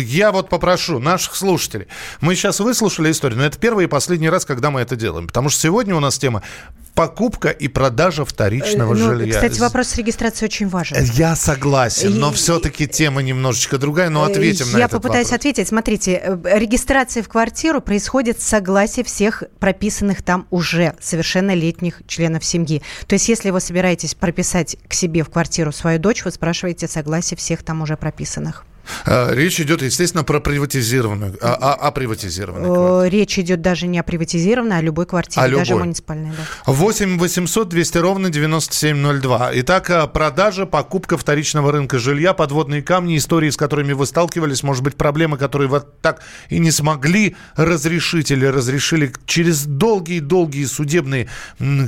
я 0.00 0.30
вот 0.30 0.48
попрошу 0.48 1.00
наших 1.00 1.34
слушателей, 1.34 1.88
мы 2.20 2.36
сейчас 2.36 2.60
выслушали 2.60 3.10
историю, 3.10 3.40
но 3.40 3.44
это 3.44 3.58
первый 3.58 3.86
и 3.86 3.88
последний 3.88 4.30
раз, 4.30 4.44
когда 4.44 4.70
мы 4.70 4.80
это 4.80 4.94
делаем, 4.94 5.26
потому 5.26 5.48
что 5.48 5.60
сегодня 5.60 5.96
у 5.96 6.00
нас 6.00 6.18
тема 6.18 6.44
покупка 6.94 7.48
и 7.48 7.68
продажа 7.68 8.24
вторичного 8.24 8.94
э, 8.94 8.98
ну, 8.98 9.04
жилья. 9.04 9.34
Кстати, 9.34 9.60
вопрос 9.60 9.88
с 9.88 9.96
регистрацией 9.96 10.46
очень 10.46 10.68
важен. 10.68 10.96
Я 11.14 11.36
согласен, 11.36 12.18
но 12.18 12.32
все-таки 12.32 12.86
тема 12.86 13.22
немножечко 13.22 13.78
другая, 13.78 14.10
но 14.10 14.24
ответим 14.24 14.66
я 14.66 14.72
на 14.72 14.78
этот 14.78 14.80
Я 14.80 14.88
попытаюсь 14.88 15.26
вопрос. 15.26 15.40
ответить. 15.40 15.68
Смотрите, 15.68 16.20
э, 16.22 16.58
регистрация 16.58 17.22
в 17.22 17.28
квартиру 17.28 17.80
происходит 17.80 18.40
с 18.40 18.44
согласия 18.44 19.04
всех 19.04 19.44
прописанных 19.58 20.22
там 20.22 20.46
уже 20.50 20.94
совершеннолетних 21.00 22.02
членов 22.06 22.44
семьи. 22.44 22.82
То 23.06 23.14
есть, 23.14 23.28
если 23.28 23.50
вы 23.50 23.60
собираетесь 23.60 24.14
прописать 24.14 24.76
к 24.88 24.94
себе 24.94 25.22
в 25.22 25.30
квартиру 25.30 25.72
свою 25.72 25.98
дочь, 25.98 26.24
вы 26.24 26.30
спрашиваете 26.30 26.88
согласие 26.88 27.36
всех 27.36 27.62
там 27.62 27.82
уже 27.82 27.96
прописанных. 27.96 28.64
А, 29.04 29.32
речь 29.32 29.60
идет, 29.60 29.82
естественно, 29.82 30.24
про 30.24 30.40
приватизированную, 30.40 31.36
а, 31.40 31.54
а, 31.60 31.74
о 31.74 31.90
приватизированной 31.90 33.08
Речь 33.08 33.38
идет 33.38 33.60
даже 33.60 33.86
не 33.86 33.98
о 33.98 34.02
приватизированной, 34.02 34.76
а 34.76 34.78
о 34.78 34.82
любой 34.82 35.06
квартире, 35.06 35.48
даже 35.48 35.70
любой. 35.70 35.84
муниципальной. 35.84 36.30
Да. 36.30 36.72
8 36.72 37.18
800 37.18 37.68
200 37.68 37.98
ровно 37.98 38.30
9702. 38.30 39.50
Итак, 39.54 39.90
а, 39.90 40.06
продажа, 40.06 40.66
покупка 40.66 41.16
вторичного 41.16 41.72
рынка 41.72 41.98
жилья, 41.98 42.32
подводные 42.32 42.82
камни, 42.82 43.16
истории, 43.16 43.50
с 43.50 43.56
которыми 43.56 43.92
вы 43.92 44.06
сталкивались, 44.06 44.62
может 44.62 44.82
быть, 44.82 44.96
проблемы, 44.96 45.36
которые 45.36 45.68
вы 45.68 45.82
так 46.00 46.22
и 46.48 46.58
не 46.58 46.70
смогли 46.70 47.36
разрешить 47.56 48.30
или 48.30 48.46
разрешили 48.46 49.12
через 49.26 49.64
долгие-долгие 49.64 50.64
судебные 50.64 51.28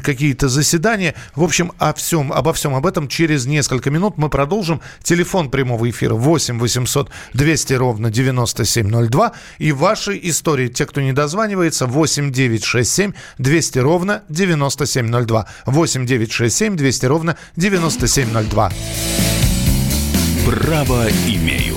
какие-то 0.03 0.49
заседания. 0.49 1.15
В 1.35 1.43
общем, 1.43 1.73
о 1.79 1.93
всем, 1.95 2.33
обо 2.33 2.53
всем 2.53 2.75
об 2.75 2.87
этом 2.87 3.09
через 3.09 3.47
несколько 3.47 3.91
минут 3.91 4.17
мы 4.17 4.29
продолжим. 4.29 4.81
Телефон 5.03 5.51
прямого 5.51 5.89
эфира 5.89 6.15
8 6.15 6.59
800 6.59 6.84
800 6.85 7.11
200 7.35 7.73
ровно 7.75 8.11
9702. 8.11 9.33
И 9.59 9.73
ваши 9.73 10.19
истории, 10.23 10.69
те, 10.69 10.87
кто 10.87 11.01
не 11.01 11.13
дозванивается, 11.13 11.87
8 11.87 12.31
9 12.31 12.65
6 12.65 12.91
7 12.91 13.13
200 13.39 13.79
ровно 13.79 14.23
9702. 14.29 15.47
8 15.67 16.07
9 16.07 16.33
6 16.33 16.57
7 16.57 16.77
200 16.77 17.07
ровно 17.07 17.37
9702. 17.57 18.73
Право 20.47 21.09
имею. 21.27 21.77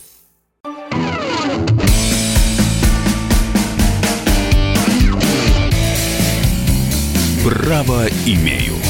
Право 7.43 8.07
имею. 8.27 8.80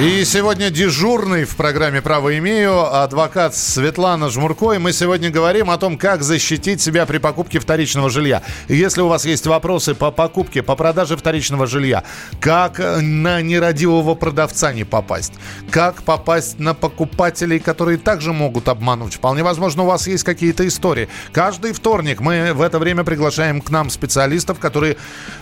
И 0.00 0.24
сегодня 0.24 0.70
дежурный 0.70 1.42
в 1.42 1.56
программе 1.56 2.00
«Право 2.00 2.38
имею» 2.38 2.94
адвокат 3.02 3.56
Светлана 3.56 4.30
Жмурко. 4.30 4.74
И 4.74 4.78
мы 4.78 4.92
сегодня 4.92 5.28
говорим 5.28 5.70
о 5.70 5.76
том, 5.76 5.98
как 5.98 6.22
защитить 6.22 6.80
себя 6.80 7.04
при 7.04 7.18
покупке 7.18 7.58
вторичного 7.58 8.08
жилья. 8.08 8.44
Если 8.68 9.00
у 9.00 9.08
вас 9.08 9.24
есть 9.24 9.48
вопросы 9.48 9.96
по 9.96 10.12
покупке, 10.12 10.62
по 10.62 10.76
продаже 10.76 11.16
вторичного 11.16 11.66
жилья, 11.66 12.04
как 12.38 12.78
на 12.78 13.42
нерадивого 13.42 14.14
продавца 14.14 14.72
не 14.72 14.84
попасть, 14.84 15.32
как 15.68 16.04
попасть 16.04 16.60
на 16.60 16.74
покупателей, 16.74 17.58
которые 17.58 17.98
также 17.98 18.32
могут 18.32 18.68
обмануть. 18.68 19.14
Вполне 19.14 19.42
возможно, 19.42 19.82
у 19.82 19.86
вас 19.86 20.06
есть 20.06 20.22
какие-то 20.22 20.64
истории. 20.68 21.08
Каждый 21.32 21.72
вторник 21.72 22.20
мы 22.20 22.52
в 22.54 22.62
это 22.62 22.78
время 22.78 23.02
приглашаем 23.02 23.60
к 23.60 23.70
нам 23.70 23.90
специалистов, 23.90 24.60
которые 24.60 24.96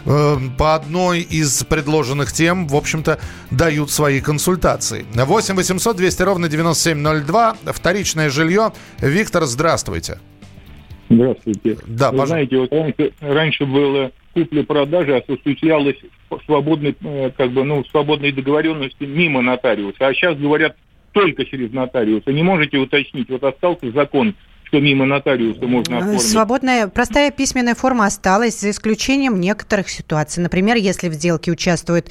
э, 0.06 0.38
по 0.56 0.74
одной 0.74 1.20
из 1.20 1.62
предложенных 1.64 2.32
тем, 2.32 2.66
в 2.68 2.74
общем-то, 2.74 3.18
дают 3.50 3.90
свои 3.90 4.22
консультации 4.22 4.45
консультации. 4.46 5.04
8 5.12 5.56
800 5.56 5.96
200 5.96 6.22
ровно 6.22 6.48
9702. 6.48 7.56
Вторичное 7.66 8.30
жилье. 8.30 8.72
Виктор, 9.00 9.44
здравствуйте. 9.44 10.18
Здравствуйте. 11.10 11.78
Да, 11.86 12.12
Вы 12.12 12.26
знаете, 12.26 12.58
вот 12.58 12.72
раньше, 12.72 13.12
раньше 13.20 13.66
было 13.66 14.12
купли-продажи 14.34 15.16
осуществлялась 15.16 15.96
свободной, 16.44 16.96
э, 17.00 17.30
как 17.36 17.52
бы, 17.52 17.64
ну, 17.64 17.84
свободной 17.84 18.32
договоренности 18.32 19.04
мимо 19.04 19.40
нотариуса. 19.40 20.06
А 20.06 20.12
сейчас 20.14 20.36
говорят 20.36 20.76
только 21.12 21.44
через 21.44 21.72
нотариуса. 21.72 22.32
Не 22.32 22.42
можете 22.42 22.76
уточнить, 22.78 23.30
вот 23.30 23.42
остался 23.44 23.90
закон, 23.92 24.34
что 24.64 24.80
мимо 24.80 25.06
нотариуса 25.06 25.66
можно 25.66 25.94
э, 25.94 25.98
оформить. 25.98 26.22
Свободная, 26.22 26.88
простая 26.88 27.30
письменная 27.30 27.74
форма 27.74 28.06
осталась, 28.06 28.60
за 28.60 28.70
исключением 28.70 29.40
некоторых 29.40 29.88
ситуаций. 29.88 30.42
Например, 30.42 30.76
если 30.76 31.08
в 31.08 31.14
сделке 31.14 31.50
участвует 31.50 32.10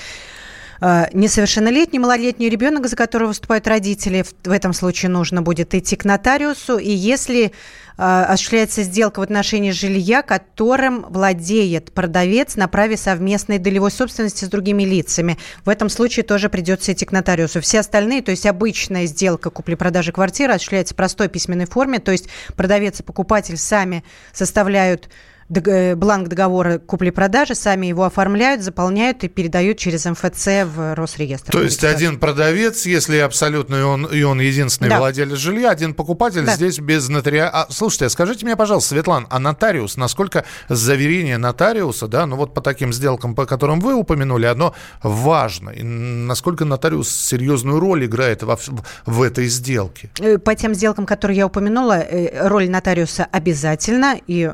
несовершеннолетний, 0.81 1.99
малолетний 1.99 2.49
ребенок, 2.49 2.87
за 2.87 2.95
которого 2.95 3.29
выступают 3.29 3.67
родители, 3.67 4.25
в 4.43 4.51
этом 4.51 4.73
случае 4.73 5.09
нужно 5.09 5.41
будет 5.41 5.73
идти 5.73 5.95
к 5.95 6.05
нотариусу. 6.05 6.77
И 6.77 6.91
если 6.91 7.45
э, 7.45 7.51
осуществляется 7.97 8.83
сделка 8.83 9.19
в 9.19 9.23
отношении 9.23 9.71
жилья, 9.71 10.21
которым 10.21 11.05
владеет 11.09 11.93
продавец 11.93 12.55
на 12.55 12.67
праве 12.67 12.97
совместной 12.97 13.57
долевой 13.57 13.91
собственности 13.91 14.45
с 14.45 14.49
другими 14.49 14.83
лицами. 14.83 15.37
В 15.63 15.69
этом 15.69 15.89
случае 15.89 16.23
тоже 16.23 16.49
придется 16.49 16.93
идти 16.93 17.05
к 17.05 17.11
нотариусу. 17.11 17.61
Все 17.61 17.79
остальные, 17.79 18.21
то 18.21 18.31
есть 18.31 18.45
обычная 18.45 19.05
сделка 19.05 19.49
купли-продажи 19.49 20.11
квартиры 20.11 20.53
осуществляется 20.53 20.93
в 20.93 20.97
простой 20.97 21.29
письменной 21.29 21.65
форме, 21.65 21.99
то 21.99 22.11
есть 22.11 22.27
продавец 22.55 22.99
и 22.99 23.03
покупатель 23.03 23.57
сами 23.57 24.03
составляют 24.33 25.07
Э, 25.07 25.11
бланк 25.47 26.27
договора 26.27 26.79
купли-продажи, 26.79 27.53
сами 27.53 27.87
его 27.87 28.03
оформляют, 28.03 28.63
заполняют 28.63 29.23
и 29.23 29.27
передают 29.27 29.77
через 29.77 30.05
МФЦ 30.05 30.65
в 30.65 30.95
Росреестр. 30.95 31.51
То 31.51 31.61
есть 31.61 31.83
один 31.83 32.19
продавец, 32.19 32.85
если 32.85 33.17
абсолютно 33.17 33.75
и 33.75 33.81
он, 33.81 34.05
и 34.05 34.23
он 34.23 34.39
единственный 34.39 34.89
да. 34.89 34.97
владелец 34.97 35.37
жилья, 35.37 35.69
один 35.69 35.93
покупатель 35.93 36.45
да. 36.45 36.55
здесь 36.55 36.79
без 36.79 37.09
нотариа. 37.09 37.47
А, 37.47 37.67
слушайте, 37.69 38.05
а 38.05 38.09
скажите 38.09 38.43
мне, 38.45 38.55
пожалуйста, 38.55 38.89
Светлана, 38.89 39.27
а 39.29 39.37
нотариус, 39.37 39.97
насколько 39.97 40.45
заверение 40.67 41.37
нотариуса, 41.37 42.07
да, 42.07 42.25
ну 42.25 42.37
вот 42.37 42.55
по 42.55 42.61
таким 42.61 42.91
сделкам, 42.91 43.35
по 43.35 43.45
которым 43.45 43.79
вы 43.81 43.93
упомянули, 43.93 44.47
оно 44.47 44.73
важно? 45.03 45.69
И 45.69 45.83
насколько 45.83 46.65
нотариус 46.65 47.09
серьезную 47.09 47.79
роль 47.79 48.05
играет 48.05 48.41
во, 48.41 48.57
в 49.05 49.21
этой 49.21 49.47
сделке? 49.47 50.09
Э, 50.19 50.39
по 50.39 50.55
тем 50.55 50.73
сделкам, 50.73 51.05
которые 51.05 51.37
я 51.37 51.45
упомянула, 51.45 51.99
э, 51.99 52.47
роль 52.47 52.67
нотариуса 52.67 53.27
обязательна. 53.31 54.15
И 54.25 54.51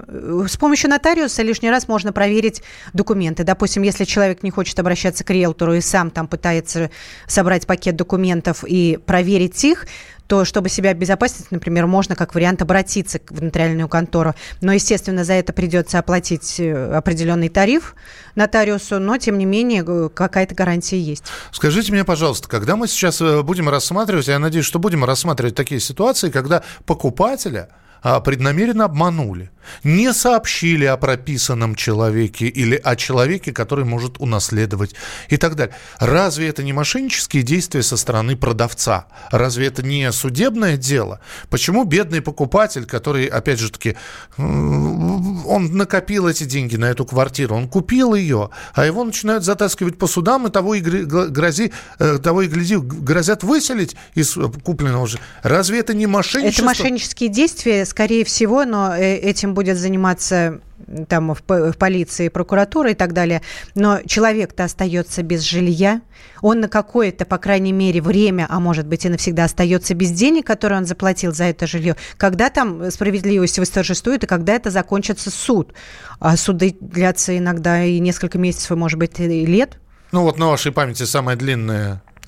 с 0.47 0.57
помощью 0.57 0.80
помощью 0.81 0.89
нотариуса 0.89 1.43
лишний 1.43 1.69
раз 1.69 1.87
можно 1.87 2.11
проверить 2.11 2.63
документы. 2.93 3.43
Допустим, 3.43 3.83
если 3.83 4.03
человек 4.03 4.41
не 4.41 4.49
хочет 4.49 4.79
обращаться 4.79 5.23
к 5.23 5.29
риэлтору 5.29 5.75
и 5.75 5.81
сам 5.81 6.09
там 6.09 6.27
пытается 6.27 6.89
собрать 7.27 7.67
пакет 7.67 7.95
документов 7.95 8.63
и 8.67 8.97
проверить 9.05 9.63
их, 9.63 9.85
то 10.27 10.45
чтобы 10.45 10.69
себя 10.69 10.91
обезопасить, 10.91 11.51
например, 11.51 11.87
можно 11.87 12.15
как 12.15 12.33
вариант 12.33 12.61
обратиться 12.61 13.19
в 13.29 13.43
нотариальную 13.43 13.89
контору. 13.89 14.33
Но, 14.61 14.71
естественно, 14.71 15.23
за 15.23 15.33
это 15.33 15.53
придется 15.53 15.99
оплатить 15.99 16.59
э, 16.59 16.95
определенный 16.95 17.49
тариф 17.49 17.95
нотариусу, 18.35 18.99
но, 18.99 19.17
тем 19.17 19.37
не 19.37 19.45
менее, 19.45 20.09
какая-то 20.09 20.55
гарантия 20.55 20.99
есть. 20.99 21.25
Скажите 21.51 21.91
мне, 21.91 22.05
пожалуйста, 22.05 22.47
когда 22.47 22.75
мы 22.75 22.87
сейчас 22.87 23.21
э, 23.21 23.43
будем 23.43 23.67
рассматривать, 23.69 24.29
я 24.29 24.39
надеюсь, 24.39 24.65
что 24.65 24.79
будем 24.79 25.03
рассматривать 25.03 25.53
такие 25.53 25.81
ситуации, 25.81 26.29
когда 26.29 26.63
покупателя 26.85 27.69
преднамеренно 28.01 28.85
обманули, 28.85 29.51
не 29.83 30.13
сообщили 30.13 30.85
о 30.85 30.97
прописанном 30.97 31.75
человеке 31.75 32.47
или 32.47 32.75
о 32.75 32.95
человеке, 32.95 33.51
который 33.51 33.85
может 33.85 34.19
унаследовать 34.19 34.95
и 35.29 35.37
так 35.37 35.55
далее. 35.55 35.75
Разве 35.99 36.47
это 36.47 36.63
не 36.63 36.73
мошеннические 36.73 37.43
действия 37.43 37.83
со 37.83 37.97
стороны 37.97 38.35
продавца? 38.35 39.05
Разве 39.31 39.67
это 39.67 39.83
не 39.83 40.11
судебное 40.11 40.77
дело? 40.77 41.19
Почему 41.49 41.83
бедный 41.83 42.21
покупатель, 42.21 42.85
который, 42.85 43.25
опять 43.25 43.59
же 43.59 43.71
таки, 43.71 43.95
он 44.37 45.77
накопил 45.77 46.27
эти 46.27 46.43
деньги 46.43 46.75
на 46.75 46.85
эту 46.85 47.05
квартиру, 47.05 47.55
он 47.55 47.67
купил 47.67 48.15
ее, 48.15 48.49
а 48.73 48.85
его 48.85 49.03
начинают 49.03 49.43
затаскивать 49.43 49.97
по 49.97 50.07
судам, 50.07 50.47
и 50.47 50.51
того 50.51 50.75
и, 50.75 50.81
грози, 50.81 51.71
э, 51.99 52.17
того 52.17 52.41
и 52.41 52.47
гляди, 52.47 52.77
грозят 52.77 53.43
выселить 53.43 53.95
из 54.15 54.37
купленного 54.63 55.07
же. 55.07 55.19
Разве 55.43 55.79
это 55.79 55.93
не 55.93 56.07
мошенничество? 56.07 56.63
Это 56.63 56.79
мошеннические 56.79 57.29
действия, 57.29 57.85
скорее 57.91 58.23
всего, 58.23 58.65
но 58.65 58.95
э, 58.95 59.17
этим 59.17 59.53
будет 59.53 59.77
заниматься 59.77 60.61
там 61.07 61.33
в, 61.33 61.41
в 61.47 61.77
полиции, 61.77 62.29
прокуратура 62.29 62.91
и 62.91 62.93
так 62.93 63.13
далее. 63.13 63.41
Но 63.75 63.99
человек-то 64.05 64.63
остается 64.63 65.23
без 65.23 65.41
жилья, 65.41 66.01
он 66.41 66.61
на 66.61 66.69
какое-то, 66.69 67.25
по 67.25 67.37
крайней 67.37 67.73
мере, 67.73 68.01
время, 68.01 68.47
а 68.49 68.59
может 68.59 68.87
быть 68.87 69.05
и 69.05 69.09
навсегда 69.09 69.43
остается 69.43 69.93
без 69.93 70.11
денег, 70.11 70.47
которые 70.47 70.79
он 70.79 70.85
заплатил 70.85 71.33
за 71.33 71.45
это 71.45 71.67
жилье. 71.67 71.95
Когда 72.17 72.49
там 72.49 72.89
справедливость 72.91 73.59
восторжествует 73.59 74.23
и 74.23 74.27
когда 74.27 74.53
это 74.53 74.71
закончится 74.71 75.29
суд? 75.29 75.73
А 76.19 76.35
суды 76.37 76.75
длятся 76.79 77.37
иногда 77.37 77.83
и 77.83 77.99
несколько 77.99 78.37
месяцев, 78.37 78.71
и, 78.71 78.75
может 78.75 78.97
быть, 78.97 79.19
и 79.19 79.45
лет. 79.45 79.77
Ну 80.11 80.23
вот 80.23 80.37
на 80.37 80.47
вашей 80.47 80.71
памяти 80.71 81.03
самое 81.03 81.37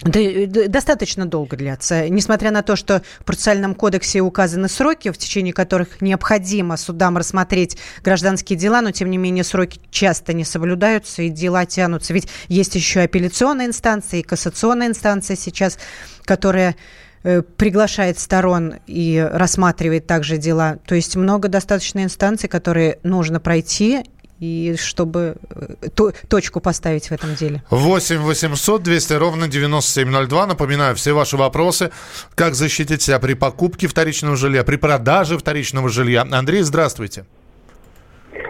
длинное 0.04 0.68
достаточно 0.68 1.26
долго 1.26 1.58
длятся. 1.58 2.10
Несмотря 2.10 2.52
на 2.52 2.62
то, 2.62 2.76
что 2.76 3.02
в 3.20 3.26
процессуальном 3.26 3.76
кодексе 3.76 4.22
указаны 4.22 4.68
сроки, 4.68 5.12
в 5.12 5.18
течение 5.18 5.54
которых 5.54 6.02
необходимо 6.02 6.78
судам 6.78 7.18
рассмотреть 7.18 7.78
гражданские 8.04 8.58
дела, 8.58 8.82
но 8.82 8.92
тем 8.92 9.10
не 9.10 9.18
менее 9.18 9.44
сроки 9.44 9.80
часто 9.92 10.34
не 10.34 10.44
соблюдаются 10.44 11.24
и 11.24 11.30
дела 11.30 11.66
тянутся. 11.66 12.14
Ведь 12.14 12.28
есть 12.48 12.76
еще 12.76 13.02
апелляционная 13.02 13.68
инстанция 13.68 14.20
и 14.20 14.24
кассационная 14.24 14.88
инстанция 14.88 15.36
сейчас, 15.36 15.78
которая 16.24 16.76
э, 17.24 17.42
приглашает 17.42 18.20
сторон 18.20 18.76
и 18.88 19.26
рассматривает 19.32 20.08
также 20.08 20.38
дела. 20.38 20.80
То 20.86 20.96
есть 20.96 21.16
много 21.16 21.48
достаточно 21.48 22.04
инстанций, 22.04 22.50
которые 22.50 23.00
нужно 23.04 23.40
пройти, 23.40 24.04
и 24.40 24.76
чтобы 24.78 25.36
э, 25.50 25.90
то, 25.96 26.12
точку 26.28 26.60
поставить 26.60 27.08
в 27.08 27.12
этом 27.12 27.36
деле. 27.36 27.64
8 27.70 28.18
800 28.18 28.84
200 28.84 29.14
ровно 29.14 29.48
9702. 29.48 30.48
Напоминаю, 30.48 30.96
все 30.96 31.14
ваши 31.14 31.38
вопросы. 31.38 31.92
Как 32.36 32.56
защитить 32.56 33.02
себя 33.02 33.20
при 33.20 33.34
покупке 33.34 33.88
вторичного 33.88 34.36
жилья, 34.36 34.64
при 34.64 34.78
продаже 34.78 35.38
вторичного 35.38 35.90
жилья. 35.90 36.26
Андрей, 36.32 36.62
здравствуйте. 36.62 37.26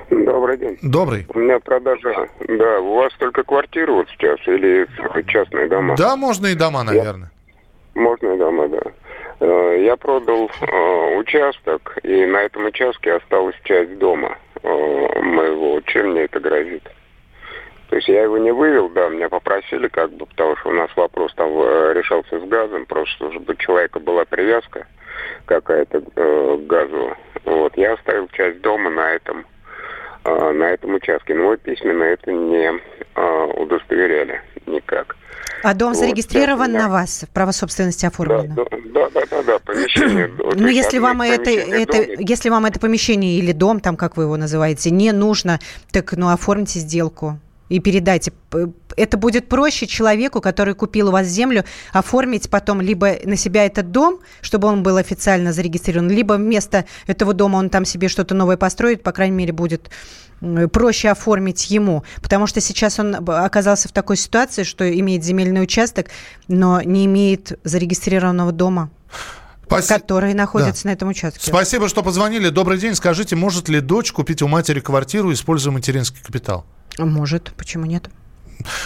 Добрый 0.09 0.57
день. 0.57 0.77
Добрый. 0.81 1.25
У 1.33 1.39
меня 1.39 1.59
продажа, 1.59 2.27
да, 2.47 2.79
у 2.79 2.95
вас 2.95 3.13
только 3.17 3.43
квартиры 3.43 3.93
вот 3.93 4.07
сейчас 4.09 4.39
или 4.47 4.87
частные 5.27 5.67
дома? 5.67 5.95
Да, 5.95 6.15
можно 6.15 6.47
и 6.47 6.55
дома, 6.55 6.83
наверное. 6.83 7.31
Я... 7.95 8.01
Можно 8.01 8.33
и 8.33 8.37
дома, 8.37 8.67
да. 8.67 8.81
Э, 9.39 9.83
я 9.83 9.95
продал 9.97 10.49
э, 10.61 11.17
участок, 11.17 11.97
и 12.03 12.25
на 12.25 12.37
этом 12.37 12.65
участке 12.65 13.13
осталась 13.13 13.55
часть 13.63 13.97
дома. 13.97 14.37
Э, 14.63 15.21
моего, 15.21 15.81
чем 15.81 16.11
мне 16.11 16.21
это 16.21 16.39
грозит. 16.39 16.83
То 17.89 17.97
есть 17.97 18.07
я 18.07 18.23
его 18.23 18.37
не 18.37 18.51
вывел, 18.51 18.89
да, 18.89 19.09
меня 19.09 19.27
попросили 19.27 19.89
как 19.89 20.11
бы, 20.11 20.25
потому 20.25 20.55
что 20.57 20.69
у 20.69 20.73
нас 20.73 20.89
вопрос 20.95 21.33
там 21.35 21.51
э, 21.51 21.93
решался 21.93 22.39
с 22.39 22.43
газом, 22.43 22.85
просто 22.85 23.29
чтобы 23.31 23.53
у 23.53 23.57
человека 23.57 23.99
была 23.99 24.23
привязка 24.23 24.87
какая-то 25.45 26.01
э, 26.15 26.57
к 26.57 26.67
газу. 26.67 27.13
Вот, 27.43 27.77
я 27.77 27.93
оставил 27.93 28.29
часть 28.29 28.61
дома 28.61 28.89
на 28.89 29.11
этом, 29.11 29.45
э, 30.23 30.51
на 30.53 30.71
этом 30.71 30.93
участке, 30.95 31.35
но 31.35 31.57
письменно 31.57 32.03
это 32.03 32.31
не 32.31 32.71
э, 33.15 33.45
удостоверяли 33.57 34.41
никак. 34.67 35.15
А 35.63 35.73
дом 35.73 35.93
вот, 35.93 35.99
зарегистрирован 35.99 36.73
на 36.73 36.89
вас, 36.89 37.25
право 37.33 37.51
собственности 37.51 38.05
оформлено? 38.05 38.53
Да, 38.55 38.65
да, 38.93 39.09
да, 39.09 39.21
да, 39.29 39.43
да 39.43 39.59
помещение. 39.59 40.29
Ну, 40.55 40.67
если 40.67 40.99
вам 40.99 41.21
это, 41.21 41.49
это, 41.49 42.21
если 42.21 42.49
вам 42.49 42.65
это 42.65 42.79
помещение 42.79 43.37
или 43.37 43.53
дом, 43.53 43.79
там, 43.79 43.95
как 43.95 44.17
вы 44.17 44.23
его 44.23 44.37
называете, 44.37 44.91
не 44.91 45.11
нужно, 45.11 45.59
так, 45.91 46.13
ну, 46.13 46.29
оформите 46.29 46.79
сделку 46.79 47.39
и 47.69 47.79
передайте. 47.79 48.33
Это 48.95 49.17
будет 49.17 49.49
проще 49.49 49.87
человеку, 49.87 50.41
который 50.41 50.75
купил 50.75 51.09
у 51.09 51.11
вас 51.11 51.27
землю, 51.27 51.63
оформить 51.91 52.49
потом 52.49 52.81
либо 52.81 53.15
на 53.23 53.35
себя 53.35 53.65
этот 53.65 53.91
дом, 53.91 54.19
чтобы 54.41 54.67
он 54.67 54.83
был 54.83 54.97
официально 54.97 55.53
зарегистрирован, 55.53 56.09
либо 56.09 56.33
вместо 56.33 56.85
этого 57.07 57.33
дома 57.33 57.57
он 57.57 57.69
там 57.69 57.85
себе 57.85 58.07
что-то 58.07 58.35
новое 58.35 58.57
построит, 58.57 59.03
по 59.03 59.11
крайней 59.11 59.35
мере, 59.35 59.53
будет 59.53 59.89
проще 60.71 61.09
оформить 61.09 61.71
ему. 61.71 62.03
Потому 62.21 62.47
что 62.47 62.59
сейчас 62.59 62.99
он 62.99 63.15
оказался 63.15 63.87
в 63.87 63.93
такой 63.93 64.17
ситуации, 64.17 64.63
что 64.63 64.87
имеет 64.99 65.23
земельный 65.23 65.63
участок, 65.63 66.07
но 66.47 66.81
не 66.81 67.05
имеет 67.05 67.57
зарегистрированного 67.63 68.51
дома. 68.51 68.89
Спаси... 69.65 69.93
которые 69.93 70.35
находятся 70.35 70.83
да. 70.83 70.89
на 70.89 70.93
этом 70.93 71.09
участке. 71.09 71.39
Спасибо, 71.43 71.87
что 71.89 72.03
позвонили. 72.03 72.49
Добрый 72.49 72.77
день. 72.77 72.93
Скажите, 72.93 73.35
может 73.35 73.69
ли 73.69 73.79
дочь 73.79 74.11
купить 74.11 74.41
у 74.41 74.47
матери 74.47 74.79
квартиру, 74.81 75.33
используя 75.33 75.73
материнский 75.73 76.21
капитал? 76.21 76.65
Может. 76.97 77.53
Почему 77.57 77.85
нет? 77.85 78.09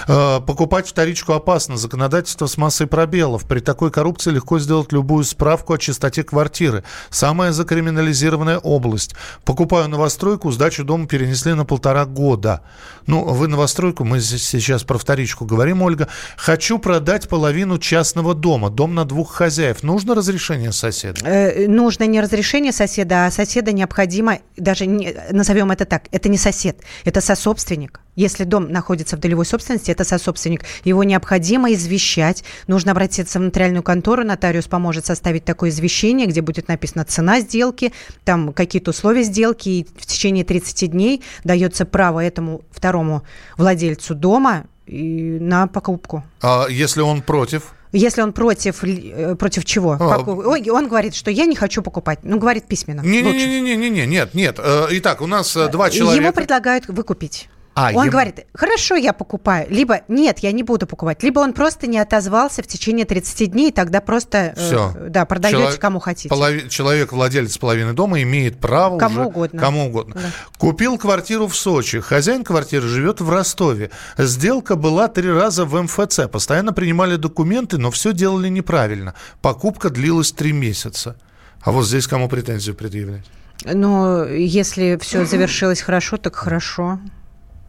Э, 0.08 0.40
покупать 0.46 0.88
вторичку 0.88 1.34
опасно. 1.34 1.78
Законодательство 1.78 2.48
с 2.48 2.58
массой 2.58 2.88
пробелов. 2.88 3.46
При 3.46 3.60
такой 3.60 3.92
коррупции 3.92 4.32
легко 4.32 4.60
сделать 4.60 4.92
любую 4.92 5.24
справку 5.24 5.74
о 5.74 5.78
чистоте 5.78 6.24
квартиры. 6.24 6.84
Самая 7.10 7.52
закриминализированная 7.52 8.58
область. 8.58 9.16
Покупаю 9.44 9.88
новостройку, 9.90 10.52
сдачу 10.52 10.84
дома 10.84 11.08
перенесли 11.08 11.54
на 11.54 11.66
полтора 11.66 12.06
года. 12.06 12.62
Ну, 13.06 13.24
вы 13.24 13.48
новостройку, 13.48 14.04
мы 14.04 14.20
сейчас 14.20 14.84
про 14.84 14.98
вторичку 14.98 15.46
говорим, 15.46 15.82
Ольга. 15.82 16.08
Хочу 16.38 16.80
продать 16.80 17.30
половину 17.30 17.78
частного 17.78 18.34
дома. 18.34 18.70
Дом 18.70 18.96
на 18.96 19.06
двух 19.06 19.34
хозяев. 19.34 19.84
Нужно 19.84 20.16
разрешение 20.16 20.72
соседа? 20.72 21.20
Э, 21.24 21.68
нужно 21.68 22.06
не 22.06 22.22
разрешение 22.22 22.72
соседа, 22.72 23.26
а 23.26 23.32
соседа 23.32 23.72
необходимо, 23.72 24.40
даже 24.56 24.86
не, 24.86 25.16
назовем 25.32 25.72
это 25.72 25.86
так, 25.86 26.04
это 26.12 26.30
не 26.30 26.38
сосед, 26.38 26.80
это 27.06 27.22
сособственник. 27.22 28.02
Если 28.18 28.46
дом 28.46 28.72
находится 28.72 29.16
в 29.16 29.20
долевой 29.20 29.46
собственности, 29.46 29.92
это 29.92 30.04
сособственник. 30.04 30.64
Его 30.84 31.04
необходимо 31.04 31.72
извещать. 31.72 32.44
Нужно 32.66 32.92
обратиться 32.92 33.38
в 33.38 33.44
нотариальную 33.44 33.84
контору. 33.84 34.24
Нотариус 34.24 34.66
поможет 34.66 35.06
составить 35.06 35.46
такое 35.46 35.70
извещение, 35.70 36.26
где 36.26 36.42
будет 36.42 36.68
написана 36.68 37.06
цена 37.06 37.40
сделки, 37.42 37.94
там 38.26 38.54
какие-то 38.54 38.90
условия 38.90 39.22
сделки. 39.22 39.70
И 39.70 39.88
в 39.98 40.08
течение 40.08 40.44
30 40.44 40.90
дней 40.90 41.22
дается 41.44 41.86
право 41.86 42.20
этому 42.20 42.64
второму 42.72 43.22
владельцу 43.56 44.16
дома 44.16 44.66
на 44.88 45.68
покупку. 45.68 46.24
А 46.42 46.66
если 46.70 47.02
он 47.02 47.22
против? 47.22 47.76
Если 47.92 48.22
он 48.22 48.34
против, 48.34 48.84
э, 48.84 49.36
против 49.36 49.64
чего? 49.64 49.96
А, 50.00 50.18
он 50.20 50.88
говорит, 50.88 51.14
что 51.14 51.30
я 51.30 51.46
не 51.46 51.56
хочу 51.56 51.84
покупать. 51.84 52.20
Ну, 52.24 52.40
говорит 52.40 52.66
письменно. 52.66 53.02
Не-не-не, 53.02 54.08
нет, 54.08 54.34
нет. 54.34 54.60
Э, 54.60 54.88
итак, 54.90 55.22
у 55.22 55.28
нас 55.28 55.56
э, 55.56 55.70
два 55.70 55.92
человека. 55.92 56.24
Ему 56.24 56.34
предлагают 56.34 56.88
выкупить. 56.88 57.48
А, 57.80 57.92
он 57.94 58.06
ем... 58.06 58.10
говорит, 58.10 58.48
хорошо, 58.56 58.96
я 58.96 59.14
покупаю. 59.14 59.68
Либо 59.70 60.02
нет, 60.08 60.40
я 60.40 60.52
не 60.52 60.64
буду 60.64 60.88
покупать. 60.88 61.22
Либо 61.22 61.42
он 61.42 61.54
просто 61.54 61.86
не 61.86 62.00
отозвался 62.00 62.64
в 62.64 62.68
течение 62.68 63.06
30 63.06 63.52
дней, 63.52 63.70
и 63.70 63.72
тогда 63.72 64.02
просто 64.02 64.56
Все. 64.58 64.96
Э, 64.96 65.10
да, 65.10 65.26
продаете 65.26 65.60
Чело... 65.60 65.72
кому 65.80 66.00
хотите. 66.00 66.30
Полови... 66.30 66.68
Человек, 66.70 67.12
владелец 67.12 67.56
половины 67.60 67.94
дома, 67.94 68.20
имеет 68.24 68.60
право 68.60 68.98
кому 68.98 69.20
уже... 69.20 69.30
угодно. 69.30 69.60
Кому 69.60 69.86
угодно. 69.90 70.16
Да. 70.16 70.32
Купил 70.58 70.98
квартиру 70.98 71.46
в 71.46 71.56
Сочи. 71.56 72.00
Хозяин 72.00 72.44
квартиры 72.44 72.88
живет 72.88 73.22
в 73.22 73.30
Ростове. 73.30 73.92
Сделка 74.18 74.76
была 74.76 75.08
три 75.08 75.30
раза 75.30 75.64
в 75.64 75.80
МФЦ. 75.80 76.22
Постоянно 76.32 76.74
принимали 76.74 77.16
документы, 77.16 77.78
но 77.78 77.92
все 77.92 78.12
делали 78.12 78.48
неправильно. 78.48 79.14
Покупка 79.44 79.92
длилась 79.92 80.32
три 80.32 80.52
месяца. 80.52 81.16
А 81.62 81.72
вот 81.72 81.86
здесь 81.86 82.08
кому 82.08 82.28
претензию 82.28 82.76
предъявлять? 82.76 83.26
Ну, 83.66 84.26
если 84.26 84.98
все 85.00 85.26
завершилось 85.28 85.82
хорошо, 85.82 86.18
так 86.18 86.36
хорошо 86.36 87.00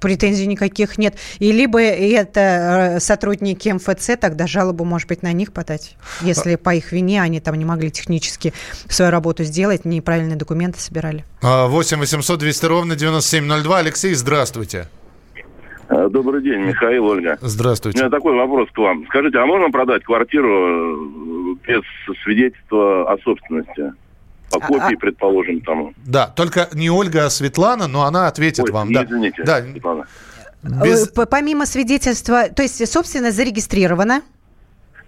претензий 0.01 0.47
никаких 0.47 0.99
нет. 0.99 1.17
И 1.39 1.53
либо 1.53 1.81
это 1.81 2.97
э, 2.97 3.01
сотрудники 3.01 3.69
МФЦ, 3.69 4.19
тогда 4.21 4.47
жалобу, 4.47 4.85
может 4.85 5.09
быть, 5.09 5.23
на 5.23 5.33
них 5.33 5.53
подать. 5.53 5.97
Если 6.23 6.57
по 6.57 6.75
их 6.75 6.93
вине 6.93 7.23
они 7.23 7.41
там 7.41 7.55
не 7.57 7.65
могли 7.65 7.91
технически 7.91 8.53
свою 8.89 9.11
работу 9.11 9.45
сделать, 9.45 9.85
неправильные 9.85 10.37
документы 10.37 10.81
собирали. 10.81 11.25
8 11.43 11.99
800 11.99 12.39
200 12.39 12.67
ровно 12.67 12.97
9702. 12.97 13.79
Алексей, 13.79 14.15
здравствуйте. 14.15 14.89
Э, 15.89 16.09
добрый 16.11 16.43
день, 16.43 16.61
Михаил, 16.61 17.07
Ольга. 17.07 17.39
Здравствуйте. 17.41 17.99
У 17.99 18.03
меня 18.03 18.11
такой 18.11 18.35
вопрос 18.35 18.69
к 18.73 18.79
вам. 18.79 19.07
Скажите, 19.09 19.39
а 19.39 19.47
можно 19.47 19.71
продать 19.71 20.05
квартиру 20.05 20.49
э, 20.49 21.55
без 21.67 21.83
свидетельства 22.23 23.11
о 23.11 23.19
собственности? 23.19 23.93
По 24.51 24.61
копии, 24.61 24.95
а, 24.95 24.99
предположим, 24.99 25.61
там. 25.61 25.95
Да, 26.07 26.27
только 26.29 26.69
не 26.73 26.91
Ольга, 26.91 27.27
а 27.27 27.31
Светлана, 27.31 27.87
но 27.87 28.05
она 28.05 28.27
ответит 28.27 28.65
Ой, 28.65 28.73
вам. 28.73 28.89
Не, 28.89 28.95
да. 28.95 29.05
Извините, 29.05 29.43
да. 29.45 29.63
Светлана. 29.63 30.07
Без... 30.63 31.09
Э, 31.17 31.27
помимо 31.27 31.67
свидетельства, 31.67 32.49
то 32.49 32.63
есть 32.63 32.87
собственность 32.91 33.37
зарегистрирована? 33.37 34.23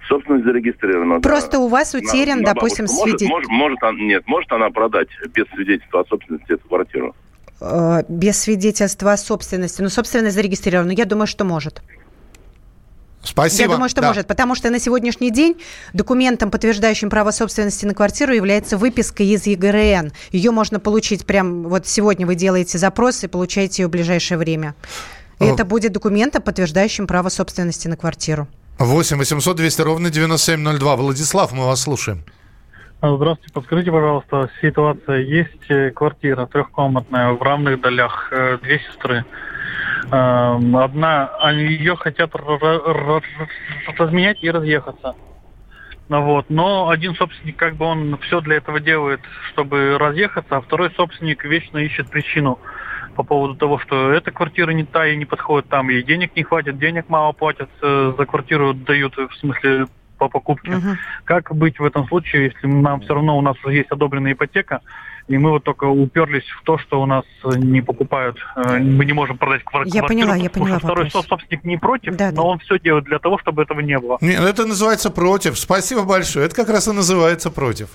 Собственность 0.09 0.45
зарегистрирована. 0.45 1.21
Просто 1.21 1.53
да. 1.53 1.59
у 1.61 1.69
вас 1.69 1.95
утерян, 1.95 2.41
на, 2.41 2.55
допустим, 2.55 2.87
свидетельство. 2.87 3.35
Может, 3.35 3.51
может, 3.51 3.83
может, 3.83 4.01
нет, 4.01 4.23
может 4.27 4.53
она 4.53 4.71
продать 4.71 5.09
без 5.33 5.47
свидетельства 5.55 6.01
о 6.01 6.05
собственности 6.05 6.53
эту 6.53 6.69
квартиру? 6.69 7.15
Э, 7.61 8.03
без 8.09 8.41
свидетельства 8.41 9.13
о 9.13 9.17
собственности. 9.17 9.83
Ну, 9.83 9.89
собственность 9.89 10.37
зарегистрирована. 10.37 10.93
Я 10.93 11.05
думаю, 11.05 11.27
что 11.27 11.45
может. 11.45 11.83
Спасибо. 13.23 13.71
Я 13.71 13.75
думаю, 13.77 13.89
что 13.91 14.01
да. 14.01 14.09
может, 14.09 14.27
потому 14.27 14.55
что 14.55 14.71
на 14.71 14.79
сегодняшний 14.79 15.31
день 15.31 15.57
документом, 15.93 16.51
подтверждающим 16.51 17.11
право 17.11 17.31
собственности 17.31 17.85
на 17.85 17.95
квартиру, 17.95 18.33
является 18.33 18.79
выписка 18.79 19.23
из 19.23 19.47
ЕГРН. 19.47 20.13
Ее 20.33 20.51
можно 20.51 20.81
получить 20.81 21.27
прям 21.27 21.65
вот 21.65 21.87
сегодня 21.87 22.27
вы 22.27 22.35
делаете 22.35 22.79
запрос 22.79 23.23
и 23.25 23.29
получаете 23.29 23.83
ее 23.83 23.89
в 23.89 23.91
ближайшее 23.91 24.39
время. 24.39 24.75
И 25.39 25.45
это 25.45 25.65
будет 25.65 25.93
документом, 25.93 26.43
подтверждающим 26.43 27.07
право 27.07 27.31
собственности 27.31 27.89
на 27.89 27.97
квартиру. 27.97 28.47
8 28.79 29.17
800 29.19 29.57
200 29.57 29.83
ровно 29.83 30.11
9702. 30.11 30.97
Владислав, 30.97 31.53
мы 31.53 31.67
вас 31.67 31.83
слушаем. 31.83 32.25
Здравствуйте, 33.03 33.53
подскажите, 33.55 33.91
пожалуйста, 33.91 34.51
ситуация. 34.61 35.21
Есть 35.21 35.71
э, 35.71 35.91
квартира 35.91 36.45
трехкомнатная 36.45 37.33
в 37.33 37.43
равных 37.43 37.81
долях, 37.81 38.29
э, 38.31 38.59
две 38.63 38.79
сестры. 38.81 39.25
Эм, 40.13 40.77
одна, 40.77 41.31
они 41.41 41.63
ее 41.63 41.97
хотят 41.97 42.33
разменять 43.99 44.43
и 44.43 44.51
разъехаться. 44.51 45.15
Ну 46.09 46.23
вот. 46.23 46.47
Но 46.49 46.89
один 46.89 47.15
собственник, 47.15 47.57
как 47.57 47.77
бы 47.77 47.85
он 47.85 48.19
все 48.19 48.41
для 48.41 48.57
этого 48.57 48.81
делает, 48.81 49.21
чтобы 49.53 49.97
разъехаться, 49.99 50.57
а 50.57 50.61
второй 50.61 50.91
собственник 50.91 51.45
вечно 51.45 51.79
ищет 51.79 52.11
причину 52.11 52.59
по 53.15 53.23
поводу 53.23 53.55
того, 53.55 53.79
что 53.79 54.13
эта 54.13 54.33
квартира 54.33 54.73
не 54.73 54.85
та 54.85 55.07
и 55.07 55.17
не 55.17 55.25
подходит 55.25 55.69
там, 55.69 55.89
ей 55.89 56.03
денег 56.03 56.35
не 56.35 56.43
хватит, 56.43 56.79
денег 56.79 57.09
мало 57.09 57.33
платят, 57.33 57.71
э, 57.83 58.15
за 58.17 58.27
квартиру 58.27 58.75
дают, 58.75 59.17
в 59.17 59.33
смысле 59.39 59.87
по 60.19 60.29
покупке. 60.29 60.73
Угу. 60.73 60.89
Как 61.25 61.55
быть 61.55 61.79
в 61.79 61.85
этом 61.85 62.07
случае, 62.09 62.47
если 62.47 62.67
нам 62.67 63.01
все 63.01 63.15
равно 63.15 63.39
у 63.39 63.41
нас 63.41 63.57
есть 63.67 63.91
одобренная 63.91 64.33
ипотека, 64.33 64.81
и 65.31 65.39
мы 65.39 65.51
вот 65.51 65.63
только 65.63 65.85
уперлись 65.85 66.45
в 66.61 66.65
то, 66.65 66.77
что 66.77 67.01
у 67.01 67.07
нас 67.07 67.25
не 67.45 67.81
покупают, 67.81 68.37
э, 68.57 68.79
мы 68.81 69.05
не 69.05 69.13
можем 69.13 69.39
продать 69.39 69.63
квартиру. 69.63 69.95
Я 69.95 70.03
поняла, 70.03 70.35
я 70.35 70.51
поняла. 70.51 70.81
Второй 70.81 71.05
вопрос. 71.05 71.27
собственник 71.27 71.63
не 71.63 71.77
против, 71.77 72.17
да, 72.17 72.31
но 72.33 72.43
да. 72.43 72.43
он 72.43 72.59
все 72.59 72.81
делает 72.81 73.05
для 73.05 73.21
того, 73.21 73.39
чтобы 73.39 73.63
этого 73.63 73.79
не 73.79 73.97
было. 73.97 74.19
Нет, 74.21 74.41
это 74.41 74.67
называется 74.67 75.09
против. 75.09 75.57
Спасибо 75.57 76.03
большое. 76.03 76.47
Это 76.47 76.57
как 76.57 76.69
раз 76.69 76.89
и 76.89 76.93
называется 76.93 77.53
против. 77.53 77.91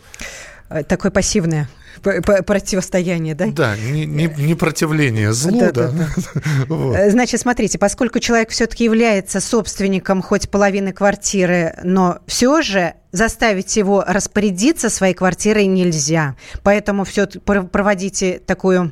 Э, 0.69 0.83
такое 0.83 1.11
пассивное 1.11 1.67
противостояние, 2.01 3.35
да? 3.35 3.47
Да, 3.47 3.77
не, 3.77 4.05
не, 4.05 4.27
не 4.27 4.55
противление 4.55 5.33
злу, 5.33 5.59
да. 5.59 5.71
да. 5.71 5.91
да. 5.91 6.07
вот. 6.67 6.95
Э, 6.95 7.09
значит, 7.09 7.39
смотрите, 7.39 7.79
поскольку 7.79 8.19
человек 8.19 8.49
все-таки 8.49 8.83
является 8.83 9.39
собственником 9.39 10.21
хоть 10.21 10.49
половины 10.49 10.91
квартиры, 10.91 11.75
но 11.83 12.19
все 12.27 12.61
же 12.61 12.95
заставить 13.11 13.75
его 13.77 14.03
распорядиться 14.05 14.89
своей 14.89 15.13
квартирой 15.13 15.67
нельзя. 15.67 16.35
Поэтому 16.63 17.05
все 17.05 17.27
проводите 17.27 18.39
такую 18.39 18.91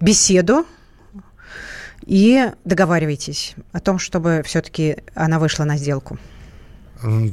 беседу 0.00 0.66
и 2.04 2.50
договаривайтесь 2.64 3.54
о 3.70 3.78
том, 3.78 3.98
чтобы 3.98 4.42
все-таки 4.44 4.96
она 5.14 5.38
вышла 5.38 5.64
на 5.64 5.76
сделку. 5.76 6.18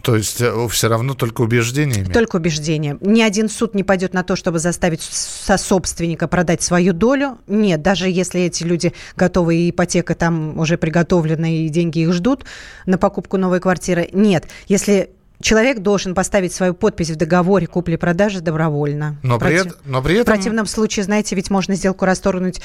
То 0.04 0.16
есть 0.16 0.42
э, 0.42 0.68
все 0.70 0.88
равно 0.88 1.14
только 1.14 1.42
убеждениями? 1.42 2.12
Только 2.12 2.38
убеждения. 2.38 2.98
Ни 3.02 3.22
один 3.22 3.50
суд 3.50 3.76
не 3.76 3.84
пойдет 3.84 4.14
на 4.14 4.24
то, 4.24 4.36
чтобы 4.36 4.60
заставить 4.60 5.02
со 5.02 5.58
собственника 5.58 6.28
продать 6.28 6.62
свою 6.62 6.94
долю. 6.94 7.38
Нет, 7.48 7.82
даже 7.82 8.10
если 8.10 8.42
эти 8.42 8.64
люди 8.64 8.94
готовы, 9.16 9.56
и 9.56 9.70
ипотека 9.70 10.16
там 10.16 10.58
уже 10.60 10.78
приготовлена, 10.78 11.50
и 11.50 11.70
деньги 11.70 12.00
их 12.00 12.14
ждут 12.14 12.46
на 12.86 12.98
покупку 12.98 13.38
новой 13.38 13.60
квартиры. 13.60 14.10
Нет, 14.12 14.48
если 14.68 15.12
Человек 15.42 15.80
должен 15.80 16.16
поставить 16.16 16.52
свою 16.52 16.74
подпись 16.74 17.12
в 17.12 17.16
договоре 17.16 17.66
купли-продажи 17.66 18.42
добровольно. 18.42 19.18
Но, 19.24 19.40
Против... 19.40 19.64
при, 19.64 19.90
но 19.90 20.02
при 20.02 20.16
этом... 20.16 20.34
В 20.34 20.36
противном 20.36 20.66
случае, 20.66 21.06
знаете, 21.06 21.34
ведь 21.36 21.50
можно 21.50 21.76
сделку 21.76 22.04
расторгнуть 22.04 22.62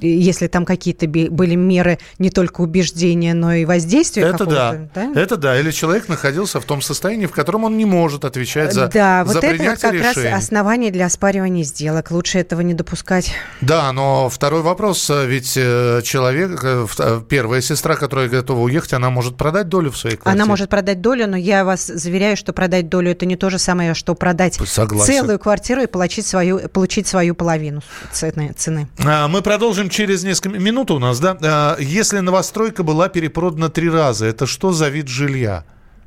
если 0.00 0.46
там 0.46 0.64
какие-то 0.64 1.06
были 1.06 1.54
меры 1.54 1.98
не 2.18 2.30
только 2.30 2.60
убеждения, 2.60 3.34
но 3.34 3.52
и 3.52 3.64
воздействия. 3.64 4.24
Это 4.24 4.46
да. 4.46 4.88
да. 4.94 5.12
Это 5.14 5.36
да. 5.36 5.58
Или 5.58 5.70
человек 5.70 6.08
находился 6.08 6.60
в 6.60 6.64
том 6.64 6.82
состоянии, 6.82 7.26
в 7.26 7.32
котором 7.32 7.64
он 7.64 7.76
не 7.76 7.84
может 7.84 8.24
отвечать 8.24 8.72
за 8.72 8.88
Да, 8.88 9.24
вот 9.24 9.34
за 9.34 9.38
это 9.40 9.64
вот 9.64 9.78
как 9.78 9.92
решений. 9.92 10.28
раз 10.28 10.42
основание 10.42 10.90
для 10.90 11.06
оспаривания 11.06 11.64
сделок. 11.64 12.10
Лучше 12.10 12.38
этого 12.38 12.60
не 12.60 12.74
допускать. 12.74 13.32
Да, 13.60 13.92
но 13.92 14.28
второй 14.28 14.62
вопрос. 14.62 15.10
Ведь 15.10 15.54
э, 15.56 16.00
человек, 16.02 16.60
э, 16.62 16.86
э, 16.98 17.20
первая 17.28 17.60
сестра, 17.60 17.96
которая 17.96 18.28
готова 18.28 18.60
уехать, 18.60 18.92
она 18.92 19.10
может 19.10 19.36
продать 19.36 19.68
долю 19.68 19.90
в 19.90 19.96
своей 19.96 20.16
квартире? 20.16 20.42
Она 20.42 20.48
может 20.48 20.70
продать 20.70 21.00
долю, 21.00 21.26
но 21.26 21.36
я 21.36 21.64
вас 21.64 21.86
заверяю, 21.86 22.36
что 22.36 22.52
продать 22.52 22.88
долю 22.88 23.10
это 23.10 23.26
не 23.26 23.36
то 23.36 23.50
же 23.50 23.58
самое, 23.58 23.94
что 23.94 24.14
продать 24.14 24.54
Согласен. 24.54 25.14
целую 25.14 25.38
квартиру 25.38 25.82
и 25.82 25.86
получить 25.86 26.26
свою, 26.26 26.68
получить 26.68 27.06
свою 27.06 27.34
половину 27.34 27.82
цены. 28.12 28.52
цены. 28.56 28.88
А, 29.04 29.28
мы 29.28 29.42
продолжим 29.42 29.83
продолжим 29.84 29.88
через 29.88 30.24
несколько 30.24 30.58
минут 30.58 30.90
у 30.90 30.98
нас, 30.98 31.20
да. 31.20 31.36
А, 31.42 31.76
если 31.78 32.20
новостройка 32.20 32.82
была 32.82 33.08
перепродана 33.08 33.68
три 33.68 33.90
раза, 33.90 34.26
это 34.26 34.46
что 34.46 34.72
за 34.72 34.88
вид 34.88 35.08
жилья? 35.08 35.64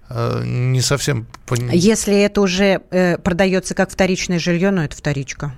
А, 0.10 0.42
не 0.44 0.82
совсем 0.82 1.28
понимаю. 1.46 1.78
Если 1.78 2.16
это 2.16 2.42
уже 2.42 2.82
э, 2.92 3.18
продается 3.18 3.76
как 3.76 3.90
вторичное 3.90 4.40
жилье, 4.40 4.72
но 4.72 4.84
это 4.84 4.96
вторичка. 4.96 5.54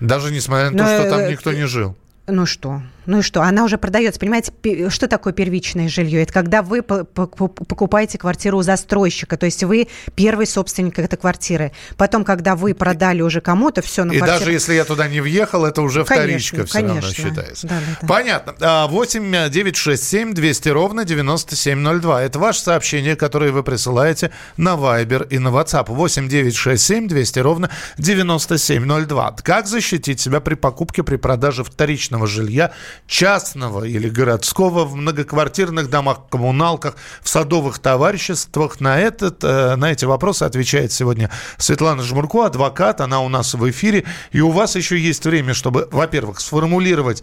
Даже 0.00 0.32
несмотря 0.32 0.70
на 0.70 0.76
но, 0.76 0.84
то, 0.84 1.00
что 1.00 1.10
там 1.10 1.20
э, 1.20 1.30
никто 1.30 1.52
не 1.52 1.66
жил. 1.66 1.96
Ну 2.26 2.46
что? 2.46 2.82
Ну 3.08 3.20
и 3.20 3.22
что? 3.22 3.40
Она 3.42 3.64
уже 3.64 3.78
продается. 3.78 4.20
Понимаете, 4.20 4.52
что 4.90 5.08
такое 5.08 5.32
первичное 5.32 5.88
жилье? 5.88 6.22
Это 6.22 6.32
когда 6.32 6.60
вы 6.62 6.82
покупаете 6.82 8.18
квартиру 8.18 8.58
у 8.58 8.62
застройщика, 8.62 9.38
то 9.38 9.46
есть 9.46 9.64
вы 9.64 9.88
первый 10.14 10.46
собственник 10.46 10.98
этой 10.98 11.16
квартиры. 11.16 11.72
Потом, 11.96 12.22
когда 12.22 12.54
вы 12.54 12.74
продали 12.74 13.22
уже 13.22 13.40
кому-то, 13.40 13.80
все 13.80 14.04
на 14.04 14.12
И 14.12 14.18
квартиру... 14.18 14.38
даже 14.40 14.52
если 14.52 14.74
я 14.74 14.84
туда 14.84 15.08
не 15.08 15.22
въехал, 15.22 15.64
это 15.64 15.80
уже 15.80 16.04
вторичка 16.04 16.56
конечно, 16.56 16.66
все 16.66 16.78
конечно. 16.86 17.00
равно 17.00 17.14
считается. 17.14 17.66
Да, 17.66 17.80
да, 17.80 17.98
да. 18.02 18.06
Понятно. 18.06 18.86
8 18.88 19.50
9 19.50 19.76
6 19.76 20.04
7 20.04 20.34
200 20.34 20.68
ровно 20.68 21.04
9702. 21.06 22.22
Это 22.24 22.38
ваше 22.38 22.60
сообщение, 22.60 23.16
которое 23.16 23.52
вы 23.52 23.62
присылаете 23.62 24.32
на 24.58 24.74
Viber 24.74 25.26
и 25.30 25.38
на 25.38 25.48
WhatsApp. 25.48 25.86
8 25.88 26.28
9 26.28 26.54
6 26.54 26.84
7 26.84 27.08
200 27.08 27.38
ровно 27.38 27.70
9702. 27.96 29.36
Как 29.42 29.66
защитить 29.66 30.20
себя 30.20 30.40
при 30.40 30.56
покупке, 30.56 31.02
при 31.02 31.16
продаже 31.16 31.64
вторичного 31.64 32.26
жилья 32.26 32.72
частного 33.06 33.84
или 33.84 34.08
городского 34.08 34.84
в 34.84 34.94
многоквартирных 34.94 35.90
домах, 35.90 36.28
коммуналках, 36.30 36.96
в 37.22 37.28
садовых 37.28 37.78
товариществах. 37.78 38.80
На, 38.80 38.98
этот, 38.98 39.42
э, 39.44 39.76
на 39.76 39.92
эти 39.92 40.04
вопросы 40.04 40.42
отвечает 40.44 40.92
сегодня 40.92 41.30
Светлана 41.56 42.02
Жмурко, 42.02 42.46
адвокат. 42.46 43.00
Она 43.00 43.20
у 43.20 43.28
нас 43.28 43.54
в 43.54 43.70
эфире. 43.70 44.04
И 44.32 44.40
у 44.40 44.50
вас 44.50 44.76
еще 44.76 44.98
есть 44.98 45.24
время, 45.24 45.54
чтобы, 45.54 45.88
во-первых, 45.90 46.40
сформулировать 46.40 47.22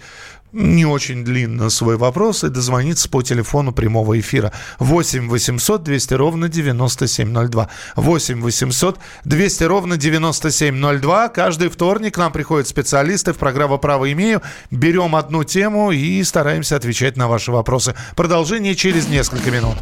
не 0.56 0.86
очень 0.86 1.26
длинно 1.26 1.70
свой 1.70 1.98
вопрос 1.98 2.46
и 2.46 2.50
дозвониться 2.50 3.10
по 3.10 3.22
телефону 3.22 3.74
прямого 3.74 4.18
эфира 4.18 4.54
8 4.80 5.28
800 5.28 5.84
200 5.84 6.14
ровно 6.14 6.48
9702. 6.48 7.70
8 7.96 8.42
800 8.42 9.00
200 9.26 9.64
ровно 9.64 9.98
9702. 9.98 11.30
Каждый 11.30 11.70
вторник 11.70 12.16
к 12.16 12.18
нам 12.18 12.32
приходят 12.32 12.68
специалисты 12.68 13.34
в 13.34 13.38
программу 13.38 13.78
«Право 13.78 14.12
имею». 14.14 14.42
Берем 14.72 15.16
одну 15.16 15.44
тему 15.44 15.92
и 15.92 16.24
стараемся 16.24 16.78
отвечать 16.78 17.18
на 17.18 17.28
ваши 17.28 17.52
вопросы. 17.52 17.94
Продолжение 18.16 18.76
через 18.76 19.10
несколько 19.10 19.52
минут. 19.52 19.76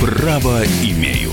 «Право 0.00 0.62
имею». 0.82 1.32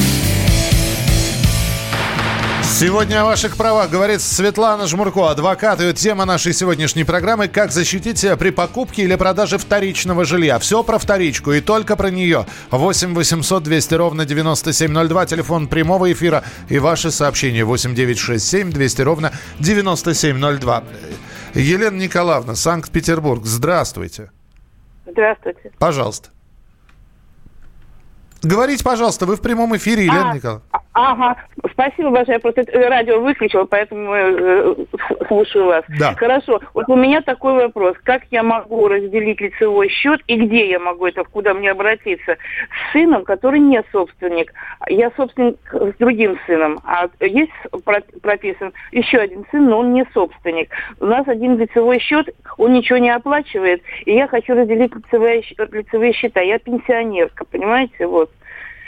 Сегодня 2.81 3.21
о 3.21 3.25
ваших 3.25 3.57
правах 3.57 3.91
говорит 3.91 4.21
Светлана 4.21 4.87
Жмурко, 4.87 5.29
адвокат. 5.29 5.79
И 5.81 5.93
тема 5.93 6.25
нашей 6.25 6.51
сегодняшней 6.51 7.03
программы 7.03 7.47
«Как 7.47 7.71
защитить 7.71 8.17
себя 8.17 8.35
при 8.37 8.49
покупке 8.49 9.03
или 9.03 9.13
продаже 9.13 9.59
вторичного 9.59 10.25
жилья». 10.25 10.57
Все 10.57 10.81
про 10.83 10.97
вторичку 10.97 11.51
и 11.51 11.61
только 11.61 11.95
про 11.95 12.09
нее. 12.09 12.47
8 12.71 13.13
800 13.13 13.61
200 13.61 13.93
ровно 13.93 14.25
9702, 14.25 15.25
телефон 15.27 15.67
прямого 15.67 16.11
эфира 16.11 16.43
и 16.69 16.79
ваши 16.79 17.11
сообщения 17.11 17.63
8 17.63 17.93
967 17.93 18.71
200 18.71 19.01
ровно 19.03 19.31
9702. 19.59 20.83
Елена 21.53 21.97
Николаевна, 21.97 22.55
Санкт-Петербург, 22.55 23.45
здравствуйте. 23.45 24.31
Здравствуйте. 25.05 25.71
Пожалуйста. 25.77 26.29
Говорите, 28.41 28.83
пожалуйста, 28.83 29.27
вы 29.27 29.35
в 29.35 29.41
прямом 29.41 29.77
эфире, 29.77 30.05
Елена 30.05 30.31
а, 30.31 30.35
Николаевна. 30.35 30.63
Ага, 30.93 31.37
спасибо 31.71 32.09
большое. 32.09 32.35
Я 32.35 32.39
просто 32.39 32.65
радио 32.89 33.21
выключила, 33.21 33.63
поэтому 33.63 34.13
э, 34.13 34.75
слушаю 35.27 35.65
вас. 35.67 35.85
Да. 35.97 36.13
Хорошо. 36.15 36.59
Вот 36.73 36.89
у 36.89 36.95
меня 36.95 37.21
такой 37.21 37.53
вопрос. 37.53 37.95
Как 38.03 38.23
я 38.29 38.43
могу 38.43 38.89
разделить 38.89 39.39
лицевой 39.39 39.87
счет 39.87 40.21
и 40.27 40.35
где 40.35 40.69
я 40.69 40.79
могу 40.79 41.05
это, 41.05 41.23
куда 41.23 41.53
мне 41.53 41.71
обратиться? 41.71 42.33
С 42.33 42.91
сыном, 42.91 43.23
который 43.23 43.61
не 43.61 43.81
собственник. 43.93 44.53
Я 44.89 45.11
собственник 45.15 45.57
с 45.71 45.97
другим 45.97 46.37
сыном. 46.45 46.79
А 46.83 47.07
есть 47.21 47.51
прописан 48.21 48.73
еще 48.91 49.19
один 49.19 49.45
сын, 49.49 49.65
но 49.65 49.79
он 49.79 49.93
не 49.93 50.05
собственник. 50.13 50.71
У 50.99 51.05
нас 51.05 51.25
один 51.25 51.57
лицевой 51.57 51.99
счет, 51.99 52.27
он 52.57 52.73
ничего 52.73 52.97
не 52.97 53.11
оплачивает. 53.11 53.81
И 54.05 54.13
я 54.13 54.27
хочу 54.27 54.53
разделить 54.55 54.93
лицевые, 54.93 55.41
лицевые 55.71 56.11
счета. 56.11 56.41
Я 56.41 56.59
пенсионерка, 56.59 57.45
понимаете? 57.45 58.07
Вот. 58.07 58.29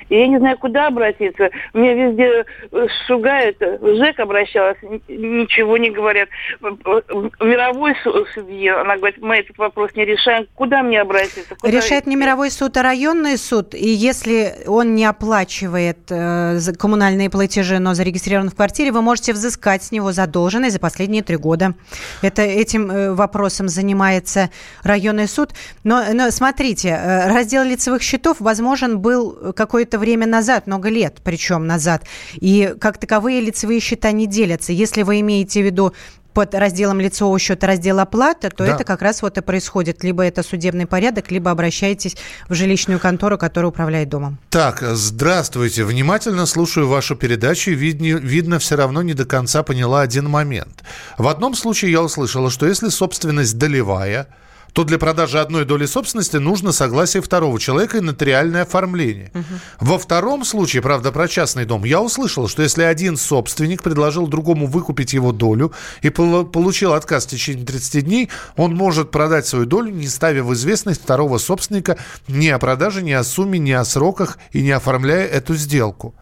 И 0.09 0.15
я 0.15 0.27
не 0.27 0.37
знаю, 0.39 0.57
куда 0.57 0.87
обратиться. 0.87 1.49
Меня 1.73 1.93
везде 1.93 2.45
э, 2.71 2.87
шугают. 3.07 3.57
В 3.59 3.95
ЖЭК 3.97 4.19
обращалась, 4.19 4.77
ничего 5.07 5.77
не 5.77 5.89
говорят. 5.89 6.29
Мировой 6.61 7.95
судье, 8.33 8.73
она 8.73 8.97
говорит, 8.97 9.21
мы 9.21 9.37
этот 9.37 9.57
вопрос 9.57 9.91
не 9.95 10.05
решаем. 10.05 10.47
Куда 10.55 10.83
мне 10.83 11.01
обратиться? 11.01 11.55
Куда 11.55 11.71
Решает 11.71 12.07
не 12.07 12.15
мировой 12.15 12.51
суд, 12.51 12.77
а 12.77 12.83
районный 12.83 13.37
суд. 13.37 13.73
И 13.73 13.87
если 13.87 14.55
он 14.67 14.95
не 14.95 15.05
оплачивает 15.05 15.99
э, 16.09 16.59
коммунальные 16.77 17.29
платежи, 17.29 17.79
но 17.79 17.93
зарегистрирован 17.93 18.49
в 18.49 18.55
квартире, 18.55 18.91
вы 18.91 19.01
можете 19.01 19.33
взыскать 19.33 19.83
с 19.83 19.91
него 19.91 20.11
задолженность 20.11 20.73
за 20.73 20.79
последние 20.79 21.23
три 21.23 21.37
года. 21.37 21.73
Это 22.21 22.41
этим 22.41 22.89
э, 22.91 23.13
вопросом 23.13 23.67
занимается 23.67 24.49
районный 24.83 25.27
суд. 25.27 25.51
Но, 25.83 26.03
но 26.13 26.31
смотрите, 26.31 26.89
э, 26.89 27.27
раздел 27.27 27.63
лицевых 27.63 28.01
счетов 28.01 28.37
возможен 28.39 28.99
был 28.99 29.53
какой-то 29.55 29.92
какое-то 29.93 29.99
время 29.99 30.27
назад, 30.27 30.67
много 30.67 30.89
лет 30.89 31.17
причем 31.23 31.67
назад. 31.67 32.03
И 32.41 32.75
как 32.79 32.97
таковые 32.97 33.41
лицевые 33.41 33.79
счета 33.79 34.11
не 34.11 34.27
делятся. 34.27 34.73
Если 34.73 35.03
вы 35.03 35.19
имеете 35.19 35.61
в 35.61 35.65
виду 35.65 35.93
под 36.33 36.55
разделом 36.55 36.99
лицевого 36.99 37.37
счета 37.37 37.67
раздел 37.67 37.99
оплата, 37.99 38.49
то 38.49 38.65
да. 38.65 38.73
это 38.73 38.83
как 38.83 39.03
раз 39.03 39.21
вот 39.21 39.37
и 39.37 39.41
происходит. 39.41 40.03
Либо 40.03 40.23
это 40.23 40.41
судебный 40.41 40.87
порядок, 40.87 41.31
либо 41.31 41.51
обращаетесь 41.51 42.17
в 42.49 42.55
жилищную 42.55 42.99
контору, 42.99 43.37
которая 43.37 43.69
управляет 43.69 44.09
домом. 44.09 44.37
Так, 44.49 44.81
здравствуйте. 44.81 45.83
Внимательно 45.83 46.47
слушаю 46.47 46.87
вашу 46.87 47.15
передачу. 47.15 47.71
Видно, 47.71 48.19
видно, 48.19 48.57
все 48.57 48.75
равно 48.75 49.03
не 49.03 49.13
до 49.13 49.25
конца 49.25 49.61
поняла 49.61 50.01
один 50.01 50.27
момент. 50.27 50.83
В 51.19 51.27
одном 51.27 51.53
случае 51.53 51.91
я 51.91 52.01
услышала, 52.01 52.49
что 52.49 52.65
если 52.65 52.89
собственность 52.89 53.57
долевая, 53.59 54.27
то 54.73 54.83
для 54.83 54.97
продажи 54.97 55.39
одной 55.39 55.65
доли 55.65 55.85
собственности 55.85 56.37
нужно 56.37 56.71
согласие 56.71 57.21
второго 57.21 57.59
человека 57.59 57.97
и 57.97 58.01
нотариальное 58.01 58.63
оформление. 58.63 59.31
Угу. 59.33 59.87
Во 59.87 59.99
втором 59.99 60.43
случае, 60.43 60.81
правда, 60.81 61.11
про 61.11 61.27
частный 61.27 61.65
дом, 61.65 61.83
я 61.83 62.01
услышал, 62.01 62.47
что 62.47 62.63
если 62.63 62.83
один 62.83 63.15
собственник 63.15 63.83
предложил 63.83 64.27
другому 64.27 64.65
выкупить 64.65 65.13
его 65.13 65.31
долю 65.31 65.71
и 66.01 66.09
получил 66.09 66.93
отказ 66.93 67.25
в 67.25 67.29
течение 67.29 67.65
30 67.65 68.03
дней, 68.03 68.29
он 68.57 68.75
может 68.75 69.11
продать 69.11 69.45
свою 69.45 69.65
долю, 69.65 69.91
не 69.91 70.07
ставя 70.07 70.43
в 70.43 70.53
известность 70.53 71.03
второго 71.03 71.37
собственника 71.37 71.97
ни 72.27 72.47
о 72.47 72.57
продаже, 72.57 73.03
ни 73.03 73.11
о 73.11 73.23
сумме, 73.23 73.59
ни 73.59 73.71
о 73.71 73.85
сроках 73.85 74.39
и 74.51 74.61
не 74.63 74.71
оформляя 74.71 75.27
эту 75.27 75.55
сделку. 75.55 76.15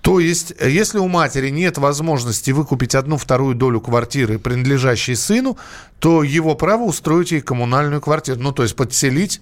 То 0.00 0.18
есть, 0.18 0.54
э, 0.58 0.70
если 0.70 0.98
у 0.98 1.08
матери 1.08 1.50
нет 1.50 1.78
возможности 1.78 2.50
выкупить 2.50 2.94
одну-вторую 2.94 3.54
долю 3.54 3.80
квартиры, 3.80 4.38
принадлежащей 4.38 5.16
сыну, 5.16 5.58
то 5.98 6.22
его 6.22 6.54
право 6.54 6.84
устроить 6.84 7.32
ей 7.32 7.40
коммунальную 7.40 8.00
квартиру. 8.00 8.40
Ну, 8.40 8.52
то 8.52 8.62
есть 8.62 8.76
подселить 8.76 9.40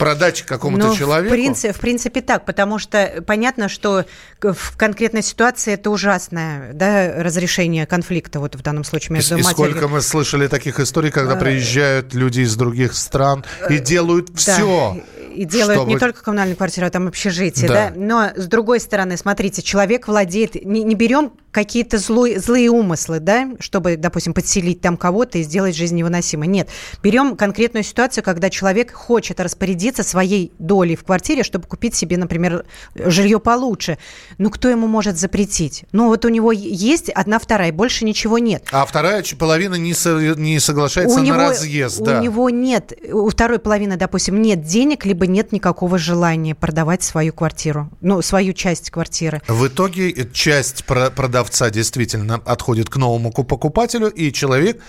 продать 0.00 0.42
какому-то 0.42 0.88
ну, 0.88 0.96
человеку? 0.96 1.28
В 1.28 1.36
принципе, 1.36 1.72
в 1.74 1.78
принципе 1.78 2.22
так, 2.22 2.46
потому 2.46 2.78
что 2.78 3.22
понятно, 3.26 3.68
что 3.68 4.06
в 4.40 4.76
конкретной 4.76 5.22
ситуации 5.22 5.74
это 5.74 5.90
ужасное 5.90 6.72
да, 6.72 7.22
разрешение 7.22 7.86
конфликта 7.86 8.40
вот 8.40 8.56
в 8.56 8.62
данном 8.62 8.82
случае 8.82 9.16
между 9.16 9.36
и, 9.36 9.42
матерью. 9.42 9.66
И 9.66 9.70
сколько 9.70 9.88
мы 9.88 10.00
слышали 10.00 10.48
таких 10.48 10.80
историй, 10.80 11.10
когда 11.10 11.34
а, 11.34 11.36
приезжают 11.36 12.14
люди 12.14 12.40
из 12.40 12.56
других 12.56 12.94
стран 12.94 13.44
и 13.68 13.74
э, 13.74 13.78
делают 13.78 14.30
все. 14.34 15.02
И 15.30 15.44
делают 15.44 15.80
чтобы... 15.80 15.92
не 15.92 15.98
только 15.98 16.22
коммунальную 16.22 16.56
квартиру, 16.56 16.86
а 16.86 16.90
там 16.90 17.08
общежитие, 17.08 17.68
да. 17.68 17.90
да. 17.90 17.92
Но 17.96 18.30
с 18.34 18.46
другой 18.46 18.80
стороны, 18.80 19.16
смотрите, 19.16 19.62
человек 19.62 20.08
владеет, 20.08 20.64
не, 20.64 20.82
не 20.82 20.94
берем 20.94 21.32
какие-то 21.50 21.98
злой, 21.98 22.38
злые 22.38 22.70
умыслы, 22.70 23.20
да, 23.20 23.50
чтобы, 23.58 23.96
допустим, 23.96 24.34
подселить 24.34 24.80
там 24.80 24.96
кого-то 24.96 25.38
и 25.38 25.42
сделать 25.42 25.74
жизнь 25.74 25.96
невыносимой. 25.96 26.48
Нет. 26.48 26.68
Берем 27.02 27.36
конкретную 27.36 27.82
ситуацию, 27.82 28.22
когда 28.22 28.50
человек 28.50 28.92
хочет 28.92 29.40
распорядиться 29.40 30.02
своей 30.02 30.52
долей 30.58 30.96
в 30.96 31.04
квартире, 31.04 31.42
чтобы 31.42 31.66
купить 31.66 31.94
себе, 31.94 32.16
например, 32.16 32.64
жилье 32.94 33.40
получше. 33.40 33.98
Ну, 34.38 34.50
кто 34.50 34.68
ему 34.68 34.86
может 34.86 35.18
запретить? 35.18 35.84
Ну, 35.92 36.06
вот 36.06 36.24
у 36.24 36.28
него 36.28 36.52
есть 36.52 37.10
одна 37.10 37.38
вторая, 37.38 37.72
больше 37.72 38.04
ничего 38.04 38.38
нет. 38.38 38.64
А 38.70 38.84
вторая 38.86 39.24
половина 39.38 39.74
не, 39.74 39.94
со, 39.94 40.18
не 40.18 40.58
соглашается 40.60 41.16
у 41.16 41.20
на 41.20 41.24
него, 41.24 41.36
разъезд, 41.36 42.00
у 42.00 42.04
да. 42.04 42.20
У 42.20 42.22
него 42.22 42.50
нет, 42.50 42.92
у 43.12 43.28
второй 43.28 43.58
половины, 43.58 43.96
допустим, 43.96 44.40
нет 44.40 44.62
денег, 44.64 45.04
либо 45.04 45.19
нет 45.26 45.52
никакого 45.52 45.98
желания 45.98 46.54
продавать 46.54 47.02
свою 47.02 47.32
квартиру, 47.32 47.90
ну, 48.00 48.22
свою 48.22 48.52
часть 48.52 48.90
квартиры. 48.90 49.42
В 49.48 49.66
итоге 49.66 50.28
часть 50.32 50.84
продавца 50.84 51.70
действительно 51.70 52.40
отходит 52.44 52.88
к 52.88 52.96
новому 52.96 53.32
покупателю, 53.32 54.08
и 54.08 54.32
человек 54.32 54.80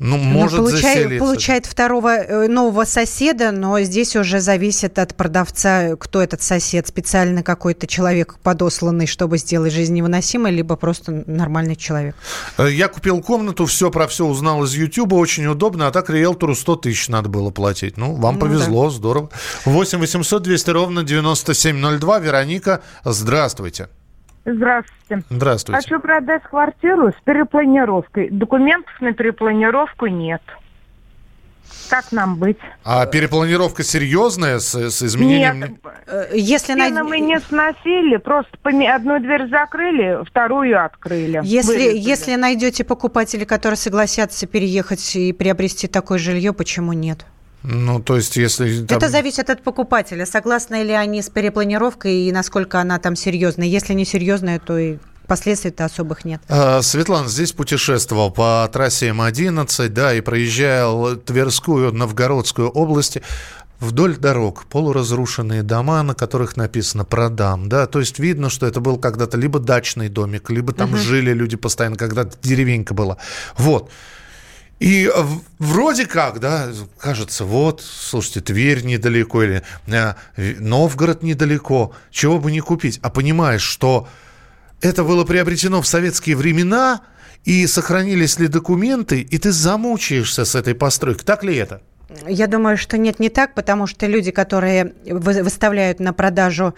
ну, 0.00 0.16
ну 0.16 0.24
может 0.24 0.58
ну, 0.58 0.64
получает, 0.66 0.96
заселиться. 0.96 1.24
Получает 1.24 1.66
второго 1.66 2.16
э, 2.16 2.48
нового 2.48 2.84
соседа, 2.84 3.52
но 3.52 3.80
здесь 3.80 4.16
уже 4.16 4.40
зависит 4.40 4.98
от 4.98 5.14
продавца, 5.14 5.94
кто 5.96 6.20
этот 6.20 6.42
сосед. 6.42 6.88
Специально 6.88 7.44
какой-то 7.44 7.86
человек 7.86 8.36
подосланный, 8.42 9.06
чтобы 9.06 9.38
сделать 9.38 9.72
жизнь 9.72 9.94
невыносимой, 9.94 10.50
либо 10.50 10.74
просто 10.74 11.22
нормальный 11.26 11.76
человек. 11.76 12.16
Э, 12.58 12.68
я 12.70 12.88
купил 12.88 13.22
комнату, 13.22 13.66
все 13.66 13.90
про 13.90 14.08
все 14.08 14.26
узнал 14.26 14.64
из 14.64 14.74
Ютуба, 14.74 15.14
очень 15.14 15.46
удобно, 15.46 15.86
а 15.86 15.90
так 15.92 16.10
риэлтору 16.10 16.56
100 16.56 16.76
тысяч 16.76 17.08
надо 17.08 17.28
было 17.28 17.50
платить. 17.50 17.96
Ну, 17.96 18.14
вам 18.16 18.34
ну, 18.34 18.40
повезло, 18.40 18.84
да. 18.84 18.90
здорово. 18.90 19.30
8 19.64 19.98
800 19.98 20.42
200 20.42 20.70
ровно 20.70 21.04
9702. 21.04 22.18
Вероника, 22.18 22.82
здравствуйте. 23.04 23.88
Здравствуйте. 24.44 25.24
Здравствуйте. 25.30 25.80
Хочу 25.80 26.00
продать 26.00 26.42
квартиру 26.42 27.10
с 27.10 27.24
перепланировкой. 27.24 28.30
Документов 28.30 28.92
на 29.00 29.12
перепланировку 29.12 30.06
нет. 30.06 30.42
Как 31.88 32.12
нам 32.12 32.36
быть? 32.36 32.58
А 32.84 33.06
перепланировка 33.06 33.82
серьезная 33.82 34.58
с, 34.58 34.74
с 34.74 35.02
изменением? 35.02 35.60
Нет. 35.60 35.70
Э, 36.06 36.28
если 36.34 36.72
Стены 36.72 36.90
на... 36.90 37.04
мы 37.04 37.20
не 37.20 37.38
сносили, 37.40 38.16
просто 38.18 38.50
одну 38.64 39.18
дверь 39.18 39.48
закрыли, 39.48 40.24
вторую 40.24 40.82
открыли. 40.82 41.40
Если, 41.42 41.96
если 41.96 42.34
найдете 42.36 42.84
покупателей, 42.84 43.46
которые 43.46 43.76
согласятся 43.76 44.46
переехать 44.46 45.16
и 45.16 45.32
приобрести 45.32 45.88
такое 45.88 46.18
жилье, 46.18 46.52
почему 46.52 46.92
нет? 46.92 47.26
Ну, 47.64 47.98
то 47.98 48.16
есть, 48.16 48.36
если... 48.36 48.84
Там... 48.84 48.98
Это 48.98 49.08
зависит 49.08 49.48
от 49.48 49.62
покупателя. 49.62 50.26
Согласны 50.26 50.82
ли 50.82 50.92
они 50.92 51.22
с 51.22 51.30
перепланировкой 51.30 52.28
и 52.28 52.32
насколько 52.32 52.78
она 52.78 52.98
там 52.98 53.16
серьезная. 53.16 53.66
Если 53.66 53.94
не 53.94 54.04
серьезная, 54.04 54.60
то 54.60 54.76
и 54.76 54.98
последствий-то 55.26 55.86
особых 55.86 56.26
нет. 56.26 56.42
А, 56.48 56.82
Светлана, 56.82 57.28
здесь 57.28 57.52
путешествовал 57.52 58.30
по 58.30 58.68
трассе 58.70 59.08
М11, 59.08 59.88
да, 59.88 60.12
и 60.12 60.20
проезжал 60.20 61.16
Тверскую, 61.16 61.92
Новгородскую 61.92 62.68
области 62.68 63.22
вдоль 63.80 64.16
дорог 64.16 64.66
полуразрушенные 64.66 65.62
дома, 65.62 66.02
на 66.02 66.14
которых 66.14 66.56
написано 66.56 67.04
«продам», 67.04 67.68
да, 67.68 67.86
то 67.86 68.00
есть 68.00 68.18
видно, 68.18 68.48
что 68.48 68.66
это 68.66 68.80
был 68.80 68.98
когда-то 68.98 69.36
либо 69.36 69.58
дачный 69.58 70.08
домик, 70.08 70.50
либо 70.50 70.72
там 70.72 70.90
угу. 70.90 70.98
жили 70.98 71.32
люди 71.32 71.56
постоянно, 71.56 71.96
когда-то 71.96 72.36
деревенька 72.42 72.94
была. 72.94 73.18
Вот. 73.56 73.90
И 74.84 75.10
вроде 75.58 76.04
как, 76.04 76.40
да, 76.40 76.68
кажется, 76.98 77.46
вот, 77.46 77.80
слушайте, 77.80 78.42
Тверь 78.42 78.84
недалеко 78.84 79.42
или 79.42 79.62
э, 79.86 80.14
Новгород 80.36 81.22
недалеко, 81.22 81.94
чего 82.10 82.38
бы 82.38 82.52
не 82.52 82.60
купить. 82.60 83.00
А 83.00 83.08
понимаешь, 83.08 83.62
что 83.62 84.06
это 84.82 85.02
было 85.02 85.24
приобретено 85.24 85.80
в 85.80 85.86
советские 85.86 86.36
времена, 86.36 87.00
и 87.46 87.66
сохранились 87.66 88.38
ли 88.38 88.46
документы, 88.46 89.22
и 89.22 89.38
ты 89.38 89.52
замучаешься 89.52 90.44
с 90.44 90.54
этой 90.54 90.74
постройкой. 90.74 91.24
Так 91.24 91.44
ли 91.44 91.56
это? 91.56 91.80
Я 92.28 92.46
думаю, 92.46 92.76
что 92.76 92.98
нет, 92.98 93.18
не 93.20 93.30
так, 93.30 93.54
потому 93.54 93.86
что 93.86 94.06
люди, 94.06 94.32
которые 94.32 94.92
выставляют 95.06 95.98
на 95.98 96.12
продажу 96.12 96.74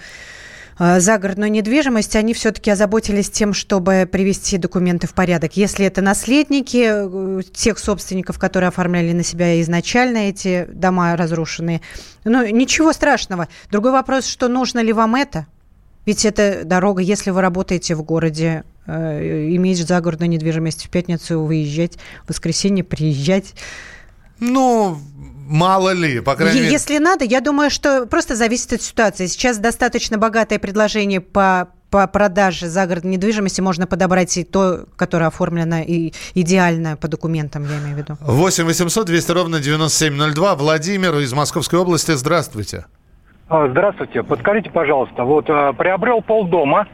загородную 0.79 1.51
недвижимость, 1.51 2.17
они 2.17 2.35
все-таки 2.35 2.71
озаботились 2.71 3.31
тем, 3.31 3.55
чтобы 3.55 4.09
привести 4.11 4.59
документы 4.59 5.07
в 5.07 5.15
порядок. 5.15 5.57
Если 5.57 5.87
это 5.87 6.03
наследники 6.03 6.85
э, 6.87 7.43
тех 7.53 7.79
собственников, 7.79 8.39
которые 8.39 8.69
оформляли 8.69 9.13
на 9.13 9.23
себя 9.23 9.61
изначально 9.63 10.29
эти 10.29 10.67
дома 10.71 11.17
разрушенные, 11.17 11.81
ну, 12.25 12.47
ничего 12.47 12.93
страшного. 12.93 13.49
Другой 13.71 13.93
вопрос, 13.93 14.27
что 14.27 14.49
нужно 14.49 14.81
ли 14.81 14.93
вам 14.93 15.15
это? 15.15 15.47
Ведь 16.05 16.25
это 16.25 16.63
дорога, 16.65 17.03
если 17.03 17.31
вы 17.31 17.41
работаете 17.41 17.95
в 17.95 18.03
городе, 18.03 18.65
э, 18.87 19.49
иметь 19.57 19.79
загородную 19.79 20.29
недвижимость 20.29 20.87
в 20.87 20.91
пятницу 20.91 21.41
выезжать, 21.41 21.97
в 22.25 22.29
воскресенье 22.29 22.85
приезжать. 22.85 23.55
Ну, 24.41 24.99
Мало 25.49 25.93
ли, 25.93 26.21
по 26.21 26.35
крайней 26.35 26.61
мере. 26.61 26.73
Если 26.73 26.99
надо, 26.99 27.25
я 27.25 27.41
думаю, 27.41 27.71
что 27.71 28.07
просто 28.07 28.35
зависит 28.35 28.73
от 28.73 28.83
ситуации. 28.83 29.27
Сейчас 29.27 29.59
достаточно 29.59 30.19
богатое 30.19 30.59
предложение 30.59 31.21
по 31.21 31.69
по 31.89 32.09
продаже 32.09 32.67
загородной 32.67 33.13
недвижимости 33.13 33.61
можно 33.61 33.87
подобрать 33.87 34.37
и 34.37 34.43
то, 34.43 34.87
которое 34.97 35.27
оформлено 35.27 35.83
и 35.87 36.13
идеально 36.35 36.97
по 36.97 37.07
документам, 37.07 37.63
я 37.63 37.79
имею 37.79 37.95
в 37.95 37.99
виду. 37.99 38.17
8 38.21 38.65
800 38.65 39.07
200 39.07 39.31
ровно 39.31 39.61
9702. 39.61 40.57
Владимир 40.57 41.15
из 41.19 41.33
Московской 41.33 41.79
области. 41.79 42.11
Здравствуйте. 42.11 42.87
А, 43.49 43.69
здравствуйте. 43.69 44.25
Подскажите, 44.25 44.69
пожалуйста, 44.71 45.23
вот 45.23 45.49
э, 45.49 45.73
приобрел 45.79 46.23
полдома, 46.23 46.89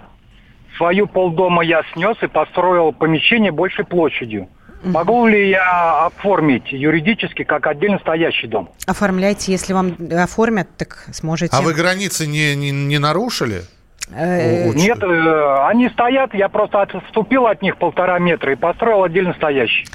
свою 0.76 1.06
полдома 1.06 1.64
я 1.64 1.82
снес 1.94 2.16
и 2.22 2.26
построил 2.26 2.92
помещение 2.92 3.50
большей 3.50 3.86
площадью. 3.86 4.48
Могу 4.84 5.26
ли 5.26 5.50
я 5.50 6.06
оформить 6.06 6.72
юридически 6.72 7.44
как 7.44 7.66
отдельно 7.66 7.98
стоящий 8.00 8.48
дом? 8.48 8.70
Оформляйте, 8.86 9.52
если 9.52 9.72
вам 9.72 9.96
оформят, 10.10 10.68
так 10.76 11.06
сможете. 11.12 11.54
А 11.56 11.62
вы 11.62 11.72
границы 11.74 12.26
не, 12.26 12.56
не, 12.56 12.70
не 12.70 12.98
нарушили? 12.98 13.62
Э, 14.14 14.70
нет, 14.74 15.02
э, 15.02 15.66
они 15.66 15.88
стоят, 15.90 16.34
я 16.34 16.48
просто 16.48 16.82
отступил 16.82 17.46
от 17.46 17.62
них 17.62 17.78
полтора 17.78 18.18
метра 18.18 18.52
и 18.52 18.56
построил 18.56 19.04
отдельно 19.04 19.34
стоящий. 19.34 19.86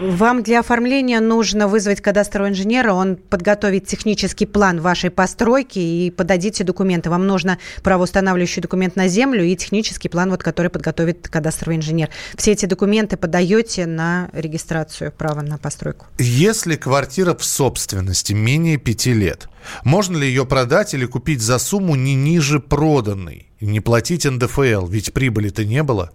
Вам 0.00 0.42
для 0.42 0.60
оформления 0.60 1.20
нужно 1.20 1.68
вызвать 1.68 2.00
кадастрового 2.00 2.50
инженера, 2.50 2.92
он 2.92 3.16
подготовит 3.16 3.86
технический 3.86 4.46
план 4.46 4.80
вашей 4.80 5.10
постройки 5.10 5.78
и 5.78 6.10
подадите 6.10 6.64
документы. 6.64 7.10
Вам 7.10 7.26
нужно 7.26 7.58
правоустанавливающий 7.82 8.62
документ 8.62 8.96
на 8.96 9.08
землю 9.08 9.44
и 9.44 9.56
технический 9.56 10.08
план, 10.08 10.30
вот, 10.30 10.42
который 10.42 10.70
подготовит 10.70 11.28
кадастровый 11.28 11.76
инженер. 11.76 12.08
Все 12.36 12.52
эти 12.52 12.66
документы 12.66 13.16
подаете 13.16 13.86
на 13.86 14.28
регистрацию 14.32 15.12
права 15.12 15.42
на 15.42 15.58
постройку. 15.58 16.06
Если 16.18 16.76
квартира 16.76 17.34
в 17.34 17.44
собственности 17.44 18.32
менее 18.32 18.76
пяти 18.76 19.12
лет, 19.12 19.48
можно 19.84 20.16
ли 20.16 20.26
ее 20.26 20.46
продать 20.46 20.94
или 20.94 21.06
купить 21.06 21.40
за 21.40 21.58
сумму 21.58 21.94
не 21.94 22.14
ниже 22.14 22.60
проданной? 22.60 23.48
Не 23.60 23.80
платить 23.80 24.24
НДФЛ, 24.24 24.86
ведь 24.86 25.12
прибыли-то 25.12 25.64
не 25.64 25.82
было. 25.82 26.10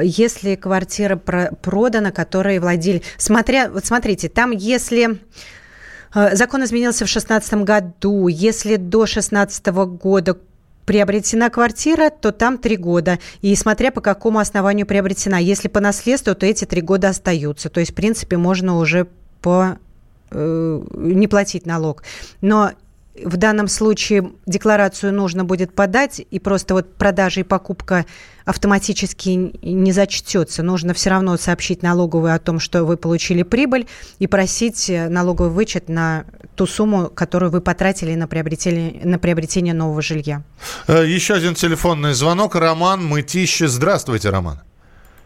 Если 0.00 0.54
квартира 0.54 1.16
продана, 1.16 2.10
которой 2.10 2.58
владели... 2.58 3.02
Смотря, 3.16 3.70
вот 3.70 3.84
смотрите, 3.84 4.28
там 4.28 4.50
если... 4.50 5.20
Э, 6.14 6.36
закон 6.36 6.64
изменился 6.64 7.06
в 7.06 7.12
2016 7.12 7.54
году. 7.64 8.28
Если 8.28 8.76
до 8.76 9.00
2016 9.00 9.66
года 9.66 10.38
приобретена 10.86 11.50
квартира, 11.50 12.10
то 12.10 12.32
там 12.32 12.58
три 12.58 12.76
года. 12.76 13.18
И 13.42 13.54
смотря 13.54 13.90
по 13.92 14.00
какому 14.00 14.38
основанию 14.38 14.86
приобретена. 14.86 15.38
Если 15.38 15.68
по 15.68 15.80
наследству, 15.80 16.34
то 16.34 16.46
эти 16.46 16.64
три 16.64 16.80
года 16.80 17.08
остаются. 17.08 17.68
То 17.68 17.80
есть, 17.80 17.92
в 17.92 17.94
принципе, 17.94 18.36
можно 18.36 18.78
уже 18.78 19.06
по 19.40 19.78
не 20.32 21.28
платить 21.28 21.66
налог. 21.66 22.02
Но 22.40 22.72
в 23.24 23.36
данном 23.36 23.68
случае 23.68 24.32
декларацию 24.46 25.12
нужно 25.12 25.44
будет 25.44 25.74
подать, 25.74 26.22
и 26.30 26.38
просто 26.38 26.74
вот 26.74 26.94
продажа 26.94 27.40
и 27.40 27.42
покупка 27.42 28.06
автоматически 28.44 29.52
не 29.62 29.92
зачтется. 29.92 30.62
Нужно 30.62 30.94
все 30.94 31.10
равно 31.10 31.36
сообщить 31.36 31.82
налоговую 31.82 32.34
о 32.34 32.38
том, 32.38 32.60
что 32.60 32.84
вы 32.84 32.96
получили 32.96 33.42
прибыль, 33.42 33.86
и 34.18 34.26
просить 34.26 34.88
э, 34.88 35.08
налоговый 35.08 35.50
вычет 35.50 35.88
на 35.88 36.24
ту 36.56 36.66
сумму, 36.66 37.08
которую 37.08 37.50
вы 37.50 37.60
потратили 37.60 38.14
на 38.14 38.26
приобретение, 38.26 39.00
на 39.04 39.18
приобретение 39.18 39.74
нового 39.74 40.02
жилья. 40.02 40.42
Э, 40.86 41.04
еще 41.06 41.34
один 41.34 41.54
телефонный 41.54 42.14
звонок. 42.14 42.54
Роман 42.54 43.04
Мытищи. 43.04 43.64
Здравствуйте, 43.64 44.30
Роман. 44.30 44.60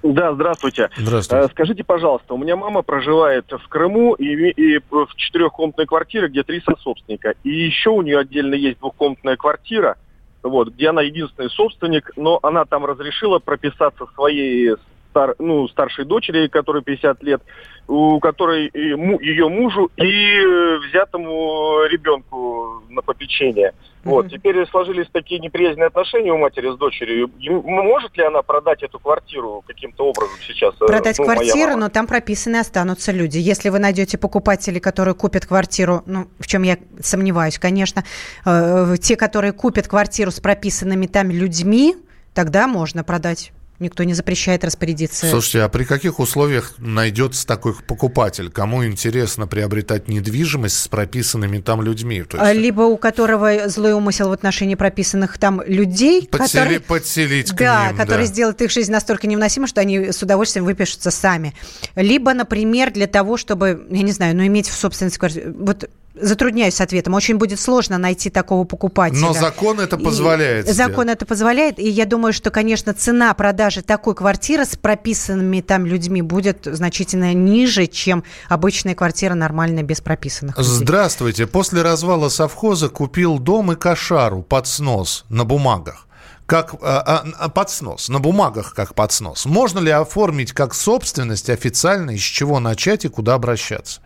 Да, 0.04 0.34
здравствуйте. 0.34 0.90
Здравствуйте. 0.96 1.46
Э, 1.46 1.48
скажите, 1.50 1.82
пожалуйста, 1.82 2.34
у 2.34 2.36
меня 2.36 2.56
мама 2.56 2.82
проживает 2.82 3.50
в 3.50 3.68
Крыму 3.68 4.12
и, 4.12 4.50
и 4.50 4.78
в 4.90 5.08
четырехкомнатной 5.16 5.86
квартире, 5.86 6.28
где 6.28 6.42
три 6.42 6.60
сособственника. 6.60 7.34
И 7.42 7.48
еще 7.48 7.88
у 7.88 8.02
нее 8.02 8.18
отдельно 8.18 8.54
есть 8.54 8.80
двухкомнатная 8.80 9.36
квартира, 9.36 9.96
вот, 10.42 10.68
где 10.68 10.90
она 10.90 11.00
единственный 11.00 11.48
собственник, 11.48 12.10
но 12.16 12.38
она 12.42 12.66
там 12.66 12.84
разрешила 12.84 13.38
прописаться 13.38 14.04
своей 14.14 14.74
стар, 15.14 15.36
ну, 15.38 15.68
старшей 15.68 16.04
дочери, 16.04 16.48
которой 16.48 16.82
50 16.82 17.22
лет, 17.22 17.40
у 17.86 18.18
которой 18.18 18.68
ее 18.74 19.48
мужу 19.48 19.90
и 19.96 20.02
э, 20.02 20.78
взятому 20.88 21.84
ребенку 21.88 22.82
на 22.90 23.00
попечение. 23.00 23.68
Mm-hmm. 23.68 24.10
Вот. 24.10 24.30
Теперь 24.30 24.66
сложились 24.68 25.06
такие 25.12 25.40
неприязненные 25.40 25.86
отношения 25.86 26.32
у 26.32 26.38
матери 26.38 26.74
с 26.74 26.76
дочерью. 26.76 27.30
Может 27.38 28.16
ли 28.16 28.24
она 28.24 28.42
продать 28.42 28.82
эту 28.82 28.98
квартиру 28.98 29.62
каким-то 29.66 30.06
образом 30.06 30.36
сейчас? 30.46 30.74
Э, 30.80 30.86
продать 30.86 31.18
ну, 31.18 31.24
квартиру, 31.24 31.76
но 31.76 31.88
там 31.88 32.06
прописаны 32.08 32.56
останутся 32.56 33.12
люди. 33.12 33.38
Если 33.38 33.68
вы 33.68 33.78
найдете 33.78 34.18
покупателей, 34.18 34.80
которые 34.80 35.14
купят 35.14 35.46
квартиру, 35.46 36.02
ну, 36.06 36.26
в 36.40 36.46
чем 36.48 36.62
я 36.62 36.78
сомневаюсь, 37.00 37.58
конечно, 37.58 38.02
э, 38.44 38.96
те, 39.00 39.16
которые 39.16 39.52
купят 39.52 39.86
квартиру 39.86 40.32
с 40.32 40.40
прописанными 40.40 41.06
там 41.06 41.30
людьми, 41.30 41.94
тогда 42.34 42.66
можно 42.66 43.04
продать. 43.04 43.52
Никто 43.80 44.04
не 44.04 44.14
запрещает 44.14 44.64
распорядиться. 44.64 45.26
Слушайте, 45.26 45.62
а 45.62 45.68
при 45.68 45.84
каких 45.84 46.20
условиях 46.20 46.74
найдется 46.78 47.44
такой 47.44 47.74
покупатель? 47.74 48.48
Кому 48.48 48.84
интересно 48.84 49.48
приобретать 49.48 50.06
недвижимость 50.06 50.78
с 50.78 50.88
прописанными 50.88 51.58
там 51.58 51.82
людьми? 51.82 52.22
То 52.22 52.38
есть... 52.38 52.60
Либо 52.60 52.82
у 52.82 52.96
которого 52.96 53.68
злой 53.68 53.92
умысел 53.92 54.28
в 54.28 54.32
отношении 54.32 54.76
прописанных 54.76 55.38
там 55.38 55.60
людей. 55.66 56.28
Подсели, 56.28 56.46
которые... 56.46 56.80
Подселить 56.80 57.50
к 57.50 57.56
да, 57.56 57.88
ним. 57.88 57.96
Которые 57.96 58.26
да. 58.26 58.32
сделают 58.32 58.62
их 58.62 58.70
жизнь 58.70 58.92
настолько 58.92 59.26
невыносимой, 59.26 59.66
что 59.66 59.80
они 59.80 60.12
с 60.12 60.22
удовольствием 60.22 60.64
выпишутся 60.64 61.10
сами. 61.10 61.52
Либо, 61.96 62.32
например, 62.32 62.92
для 62.92 63.08
того, 63.08 63.36
чтобы, 63.36 63.86
я 63.90 64.02
не 64.02 64.12
знаю, 64.12 64.36
ну, 64.36 64.46
иметь 64.46 64.68
в 64.68 64.76
собственности 64.76 65.18
квартиру. 65.18 65.52
Вот 65.58 65.90
затрудняюсь 66.14 66.74
с 66.74 66.80
ответом. 66.80 67.14
Очень 67.14 67.36
будет 67.36 67.60
сложно 67.60 67.98
найти 67.98 68.30
такого 68.30 68.64
покупателя. 68.64 69.20
Но 69.20 69.32
закон 69.32 69.80
это 69.80 69.98
позволяет. 69.98 70.68
И 70.68 70.72
закон 70.72 71.08
это 71.08 71.26
позволяет. 71.26 71.78
И 71.78 71.88
я 71.88 72.06
думаю, 72.06 72.32
что, 72.32 72.50
конечно, 72.50 72.94
цена 72.94 73.32
продажи 73.34 73.82
такой 73.82 74.14
квартиры 74.14 74.64
с 74.64 74.76
прописанными 74.76 75.60
там 75.60 75.86
людьми 75.86 76.22
будет 76.22 76.64
значительно 76.64 77.34
ниже, 77.34 77.86
чем 77.86 78.24
обычная 78.48 78.94
квартира 78.94 79.34
нормальная 79.34 79.82
без 79.82 80.00
прописанных. 80.00 80.58
Людей. 80.58 80.70
Здравствуйте. 80.70 81.46
После 81.46 81.82
развала 81.82 82.28
совхоза 82.28 82.88
купил 82.88 83.38
дом 83.38 83.72
и 83.72 83.76
кошару 83.76 84.42
под 84.42 84.66
снос 84.66 85.24
на 85.28 85.44
бумагах 85.44 86.06
как 86.46 86.74
а, 86.82 87.24
а, 87.38 87.48
под 87.48 87.70
снос, 87.70 88.08
на 88.08 88.20
бумагах 88.20 88.74
как 88.74 88.94
под 88.94 89.12
снос. 89.12 89.46
Можно 89.46 89.78
ли 89.78 89.90
оформить 89.90 90.52
как 90.52 90.74
собственность 90.74 91.48
официально, 91.48 92.10
из 92.10 92.20
чего 92.20 92.60
начать 92.60 93.06
и 93.06 93.08
куда 93.08 93.34
обращаться? 93.34 94.02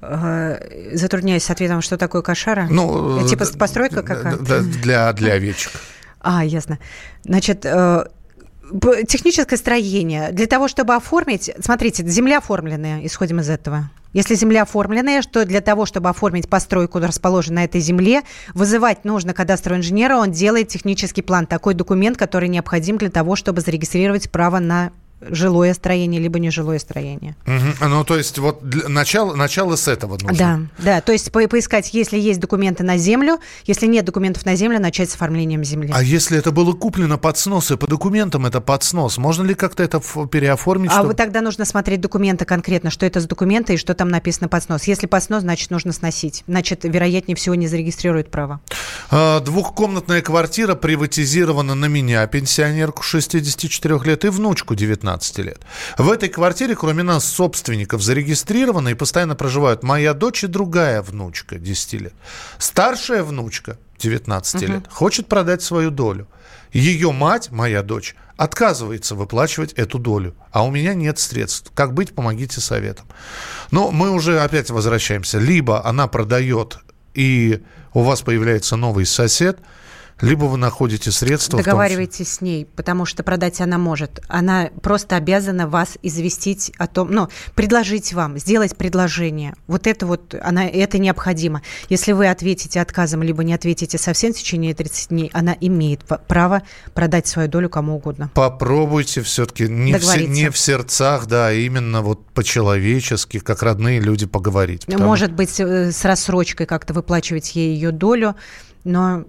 Затрудняюсь 0.00 1.44
с 1.44 1.50
ответом, 1.50 1.82
что 1.82 1.96
такое 1.96 2.22
кошара? 2.22 2.66
Ну, 2.70 3.26
типа 3.26 3.46
постройка 3.58 4.02
какая-то? 4.02 4.62
Для, 4.62 5.12
для 5.12 5.32
овечек. 5.32 5.72
А, 6.20 6.44
ясно. 6.44 6.78
Значит, 7.24 7.64
э, 7.64 8.04
техническое 9.06 9.56
строение. 9.56 10.32
Для 10.32 10.46
того, 10.46 10.68
чтобы 10.68 10.94
оформить... 10.94 11.50
Смотрите, 11.60 12.04
земля 12.06 12.38
оформленная, 12.38 13.04
исходим 13.06 13.40
из 13.40 13.48
этого. 13.48 13.90
Если 14.12 14.34
земля 14.34 14.62
оформленная, 14.62 15.22
что 15.22 15.44
для 15.44 15.60
того, 15.60 15.86
чтобы 15.86 16.08
оформить 16.08 16.48
постройку, 16.48 16.98
расположенную 16.98 17.60
на 17.60 17.64
этой 17.64 17.80
земле, 17.80 18.22
вызывать 18.54 19.04
нужно 19.04 19.34
кадастрового 19.34 19.78
инженера, 19.78 20.16
он 20.16 20.32
делает 20.32 20.68
технический 20.68 21.22
план, 21.22 21.46
такой 21.46 21.74
документ, 21.74 22.16
который 22.16 22.48
необходим 22.48 22.98
для 22.98 23.10
того, 23.10 23.36
чтобы 23.36 23.60
зарегистрировать 23.60 24.30
право 24.30 24.58
на 24.58 24.90
жилое 25.20 25.72
строение, 25.74 26.20
либо 26.20 26.38
нежилое 26.38 26.78
строение. 26.78 27.36
Угу. 27.46 27.88
Ну, 27.88 28.04
то 28.04 28.16
есть, 28.16 28.38
вот 28.38 28.62
для, 28.68 28.88
начало, 28.88 29.34
начало 29.34 29.76
с 29.76 29.88
этого 29.88 30.12
нужно. 30.12 30.36
Да, 30.36 30.60
да. 30.78 31.00
То 31.00 31.12
есть, 31.12 31.32
по 31.32 31.46
поискать, 31.48 31.94
если 31.94 32.18
есть 32.18 32.40
документы 32.40 32.82
на 32.84 32.98
землю, 32.98 33.38
если 33.64 33.86
нет 33.86 34.04
документов 34.04 34.44
на 34.44 34.56
землю, 34.56 34.80
начать 34.80 35.10
с 35.10 35.14
оформлением 35.14 35.64
земли. 35.64 35.90
А 35.94 36.02
если 36.02 36.38
это 36.38 36.50
было 36.50 36.72
куплено 36.72 37.18
под 37.18 37.38
снос, 37.38 37.70
и 37.70 37.76
по 37.76 37.86
документам 37.86 38.46
это 38.46 38.60
под 38.60 38.82
снос, 38.82 39.16
можно 39.16 39.44
ли 39.44 39.54
как-то 39.54 39.82
это 39.82 40.00
переоформить? 40.26 40.90
А 40.90 40.98
чтобы... 40.98 41.14
тогда 41.14 41.40
нужно 41.40 41.64
смотреть 41.64 42.00
документы 42.00 42.44
конкретно, 42.44 42.90
что 42.90 43.06
это 43.06 43.20
за 43.20 43.28
документы 43.28 43.74
и 43.74 43.76
что 43.76 43.94
там 43.94 44.08
написано 44.08 44.48
под 44.48 44.64
снос. 44.64 44.84
Если 44.84 45.06
под 45.06 45.22
снос, 45.22 45.42
значит, 45.42 45.70
нужно 45.70 45.92
сносить. 45.92 46.44
Значит, 46.46 46.80
вероятнее 46.84 47.36
всего, 47.36 47.54
не 47.54 47.68
зарегистрируют 47.68 48.30
право. 48.30 48.60
А, 49.10 49.40
двухкомнатная 49.40 50.20
квартира 50.20 50.74
приватизирована 50.74 51.74
на 51.74 51.86
меня, 51.86 52.26
пенсионерку 52.26 53.02
64 53.02 53.98
лет, 54.04 54.24
и 54.24 54.28
внучку 54.28 54.74
19 54.74 55.05
15 55.06 55.38
лет. 55.38 55.60
В 55.98 56.10
этой 56.10 56.28
квартире, 56.28 56.74
кроме 56.74 57.04
нас, 57.04 57.24
собственников, 57.24 58.02
зарегистрированы 58.02 58.90
и 58.90 58.94
постоянно 58.94 59.36
проживают 59.36 59.84
моя 59.84 60.14
дочь 60.14 60.42
и 60.42 60.48
другая 60.48 61.00
внучка 61.00 61.58
10 61.58 61.92
лет. 62.00 62.14
Старшая 62.58 63.22
внучка 63.22 63.78
19 63.98 64.54
угу. 64.54 64.72
лет 64.72 64.82
хочет 64.90 65.28
продать 65.28 65.62
свою 65.62 65.90
долю. 65.90 66.26
Ее 66.72 67.12
мать, 67.12 67.52
моя 67.52 67.82
дочь, 67.82 68.16
отказывается 68.36 69.14
выплачивать 69.14 69.72
эту 69.74 69.98
долю, 69.98 70.34
а 70.50 70.64
у 70.64 70.70
меня 70.72 70.92
нет 70.94 71.20
средств. 71.20 71.70
Как 71.74 71.94
быть, 71.94 72.12
помогите 72.12 72.60
советом. 72.60 73.06
Но 73.70 73.92
мы 73.92 74.10
уже 74.10 74.40
опять 74.40 74.70
возвращаемся. 74.70 75.38
Либо 75.38 75.86
она 75.86 76.08
продает, 76.08 76.78
и 77.14 77.62
у 77.94 78.02
вас 78.02 78.22
появляется 78.22 78.74
новый 78.74 79.06
сосед– 79.06 79.58
либо 80.20 80.44
вы 80.44 80.56
находите 80.56 81.10
средства. 81.10 81.58
Договаривайтесь 81.58 82.34
с 82.34 82.40
ней, 82.40 82.64
потому 82.64 83.04
что 83.04 83.22
продать 83.22 83.60
она 83.60 83.76
может. 83.78 84.20
Она 84.28 84.70
просто 84.82 85.16
обязана 85.16 85.68
вас 85.68 85.98
известить 86.02 86.72
о 86.78 86.86
том, 86.86 87.10
ну, 87.10 87.28
предложить 87.54 88.14
вам, 88.14 88.38
сделать 88.38 88.76
предложение. 88.76 89.54
Вот 89.66 89.86
это 89.86 90.06
вот, 90.06 90.34
она, 90.40 90.66
это 90.66 90.98
необходимо. 90.98 91.62
Если 91.88 92.12
вы 92.12 92.28
ответите 92.28 92.80
отказом, 92.80 93.22
либо 93.22 93.44
не 93.44 93.52
ответите 93.52 93.98
совсем 93.98 94.32
в 94.32 94.36
течение 94.36 94.74
30 94.74 95.08
дней, 95.10 95.30
она 95.34 95.56
имеет 95.60 96.04
право 96.04 96.62
продать 96.94 97.26
свою 97.26 97.48
долю 97.48 97.68
кому 97.68 97.96
угодно. 97.96 98.30
Попробуйте 98.34 99.20
все-таки 99.22 99.68
не, 99.68 99.98
в, 99.98 100.16
не 100.16 100.50
в 100.50 100.56
сердцах, 100.56 101.26
да, 101.26 101.48
а 101.48 101.52
именно 101.52 102.00
вот 102.00 102.24
по-человечески, 102.30 103.38
как 103.38 103.62
родные 103.62 104.00
люди 104.00 104.26
поговорить. 104.26 104.86
Потому... 104.86 105.04
Может 105.04 105.32
быть, 105.32 105.60
э, 105.60 105.92
с 105.92 106.04
рассрочкой 106.04 106.66
как-то 106.66 106.94
выплачивать 106.94 107.54
ей 107.54 107.74
ее 107.74 107.90
долю, 107.90 108.34
но 108.86 109.24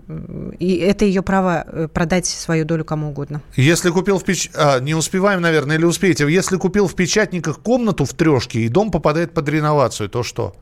и 0.59 0.75
это 0.75 1.05
ее 1.05 1.21
право 1.21 1.65
э, 1.67 1.87
продать 1.87 2.27
свою 2.27 2.63
долю 2.63 2.85
кому 2.85 3.09
угодно. 3.09 3.41
Если 3.55 3.89
купил 3.89 4.19
в 4.19 4.23
печ... 4.23 4.51
А, 4.53 4.79
не 4.79 4.93
успеваем, 4.93 5.41
наверное, 5.41 5.77
или 5.77 5.85
успеете. 5.85 6.31
Если 6.31 6.57
купил 6.57 6.87
в 6.87 6.95
печатниках 6.95 7.59
комнату 7.59 8.05
в 8.05 8.13
трешке, 8.13 8.59
и 8.59 8.69
дом 8.69 8.91
попадает 8.91 9.33
под 9.33 9.49
реновацию, 9.49 10.09
то 10.09 10.23
что? 10.23 10.55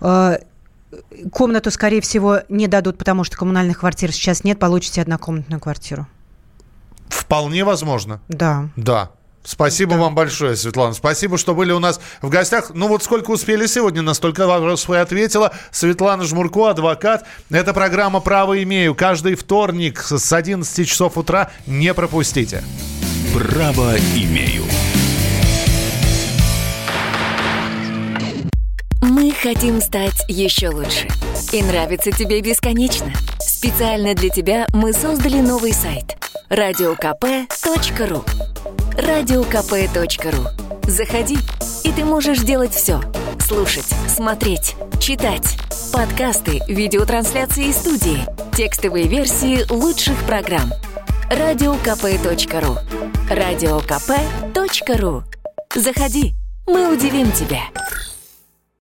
А, 0.00 0.38
комнату, 1.32 1.70
скорее 1.70 2.00
всего, 2.00 2.40
не 2.48 2.68
дадут, 2.68 2.96
потому 2.98 3.24
что 3.24 3.36
коммунальных 3.36 3.80
квартир 3.80 4.12
сейчас 4.12 4.44
нет, 4.44 4.58
получите 4.58 5.02
однокомнатную 5.02 5.60
квартиру. 5.60 6.06
Вполне 7.08 7.64
возможно. 7.64 8.20
Да. 8.28 8.68
Да. 8.76 9.10
Спасибо 9.44 9.92
да. 9.92 10.02
вам 10.02 10.14
большое, 10.14 10.56
Светлана. 10.56 10.94
Спасибо, 10.94 11.36
что 11.38 11.54
были 11.54 11.72
у 11.72 11.78
нас 11.78 12.00
в 12.20 12.28
гостях. 12.28 12.70
Ну 12.74 12.88
вот 12.88 13.02
сколько 13.02 13.30
успели 13.30 13.66
сегодня, 13.66 14.02
настолько 14.02 14.46
вопросов 14.46 14.90
и 14.90 14.96
ответила. 14.96 15.52
Светлана 15.70 16.24
Жмурко, 16.24 16.70
адвокат. 16.70 17.24
Это 17.50 17.74
программа 17.74 18.20
«Право 18.20 18.62
имею». 18.62 18.94
Каждый 18.94 19.34
вторник 19.34 20.00
с 20.00 20.32
11 20.32 20.88
часов 20.88 21.18
утра 21.18 21.50
не 21.66 21.92
пропустите. 21.94 22.62
«Право 23.34 23.96
имею». 24.14 24.64
Мы 29.02 29.32
хотим 29.32 29.80
стать 29.80 30.24
еще 30.28 30.68
лучше. 30.68 31.08
И 31.52 31.62
нравится 31.62 32.12
тебе 32.12 32.40
бесконечно. 32.40 33.12
Специально 33.40 34.14
для 34.14 34.28
тебя 34.28 34.66
мы 34.72 34.92
создали 34.92 35.40
новый 35.40 35.72
сайт– 35.72 36.16
радиокп.ру 36.48 38.24
радиокп.ру. 38.96 40.90
Заходи, 40.90 41.38
и 41.84 41.92
ты 41.92 42.04
можешь 42.04 42.40
делать 42.40 42.74
все. 42.74 43.00
Слушать, 43.40 43.90
смотреть, 44.08 44.76
читать. 45.00 45.56
Подкасты, 45.92 46.60
видеотрансляции 46.68 47.66
из 47.66 47.76
студии, 47.76 48.24
текстовые 48.56 49.06
версии 49.08 49.70
лучших 49.70 50.16
программ. 50.24 50.72
Радиокп.ру. 51.30 52.78
Радиокп.ру. 53.30 55.22
Заходи, 55.74 56.32
мы 56.66 56.92
удивим 56.92 57.32
тебя. 57.32 57.62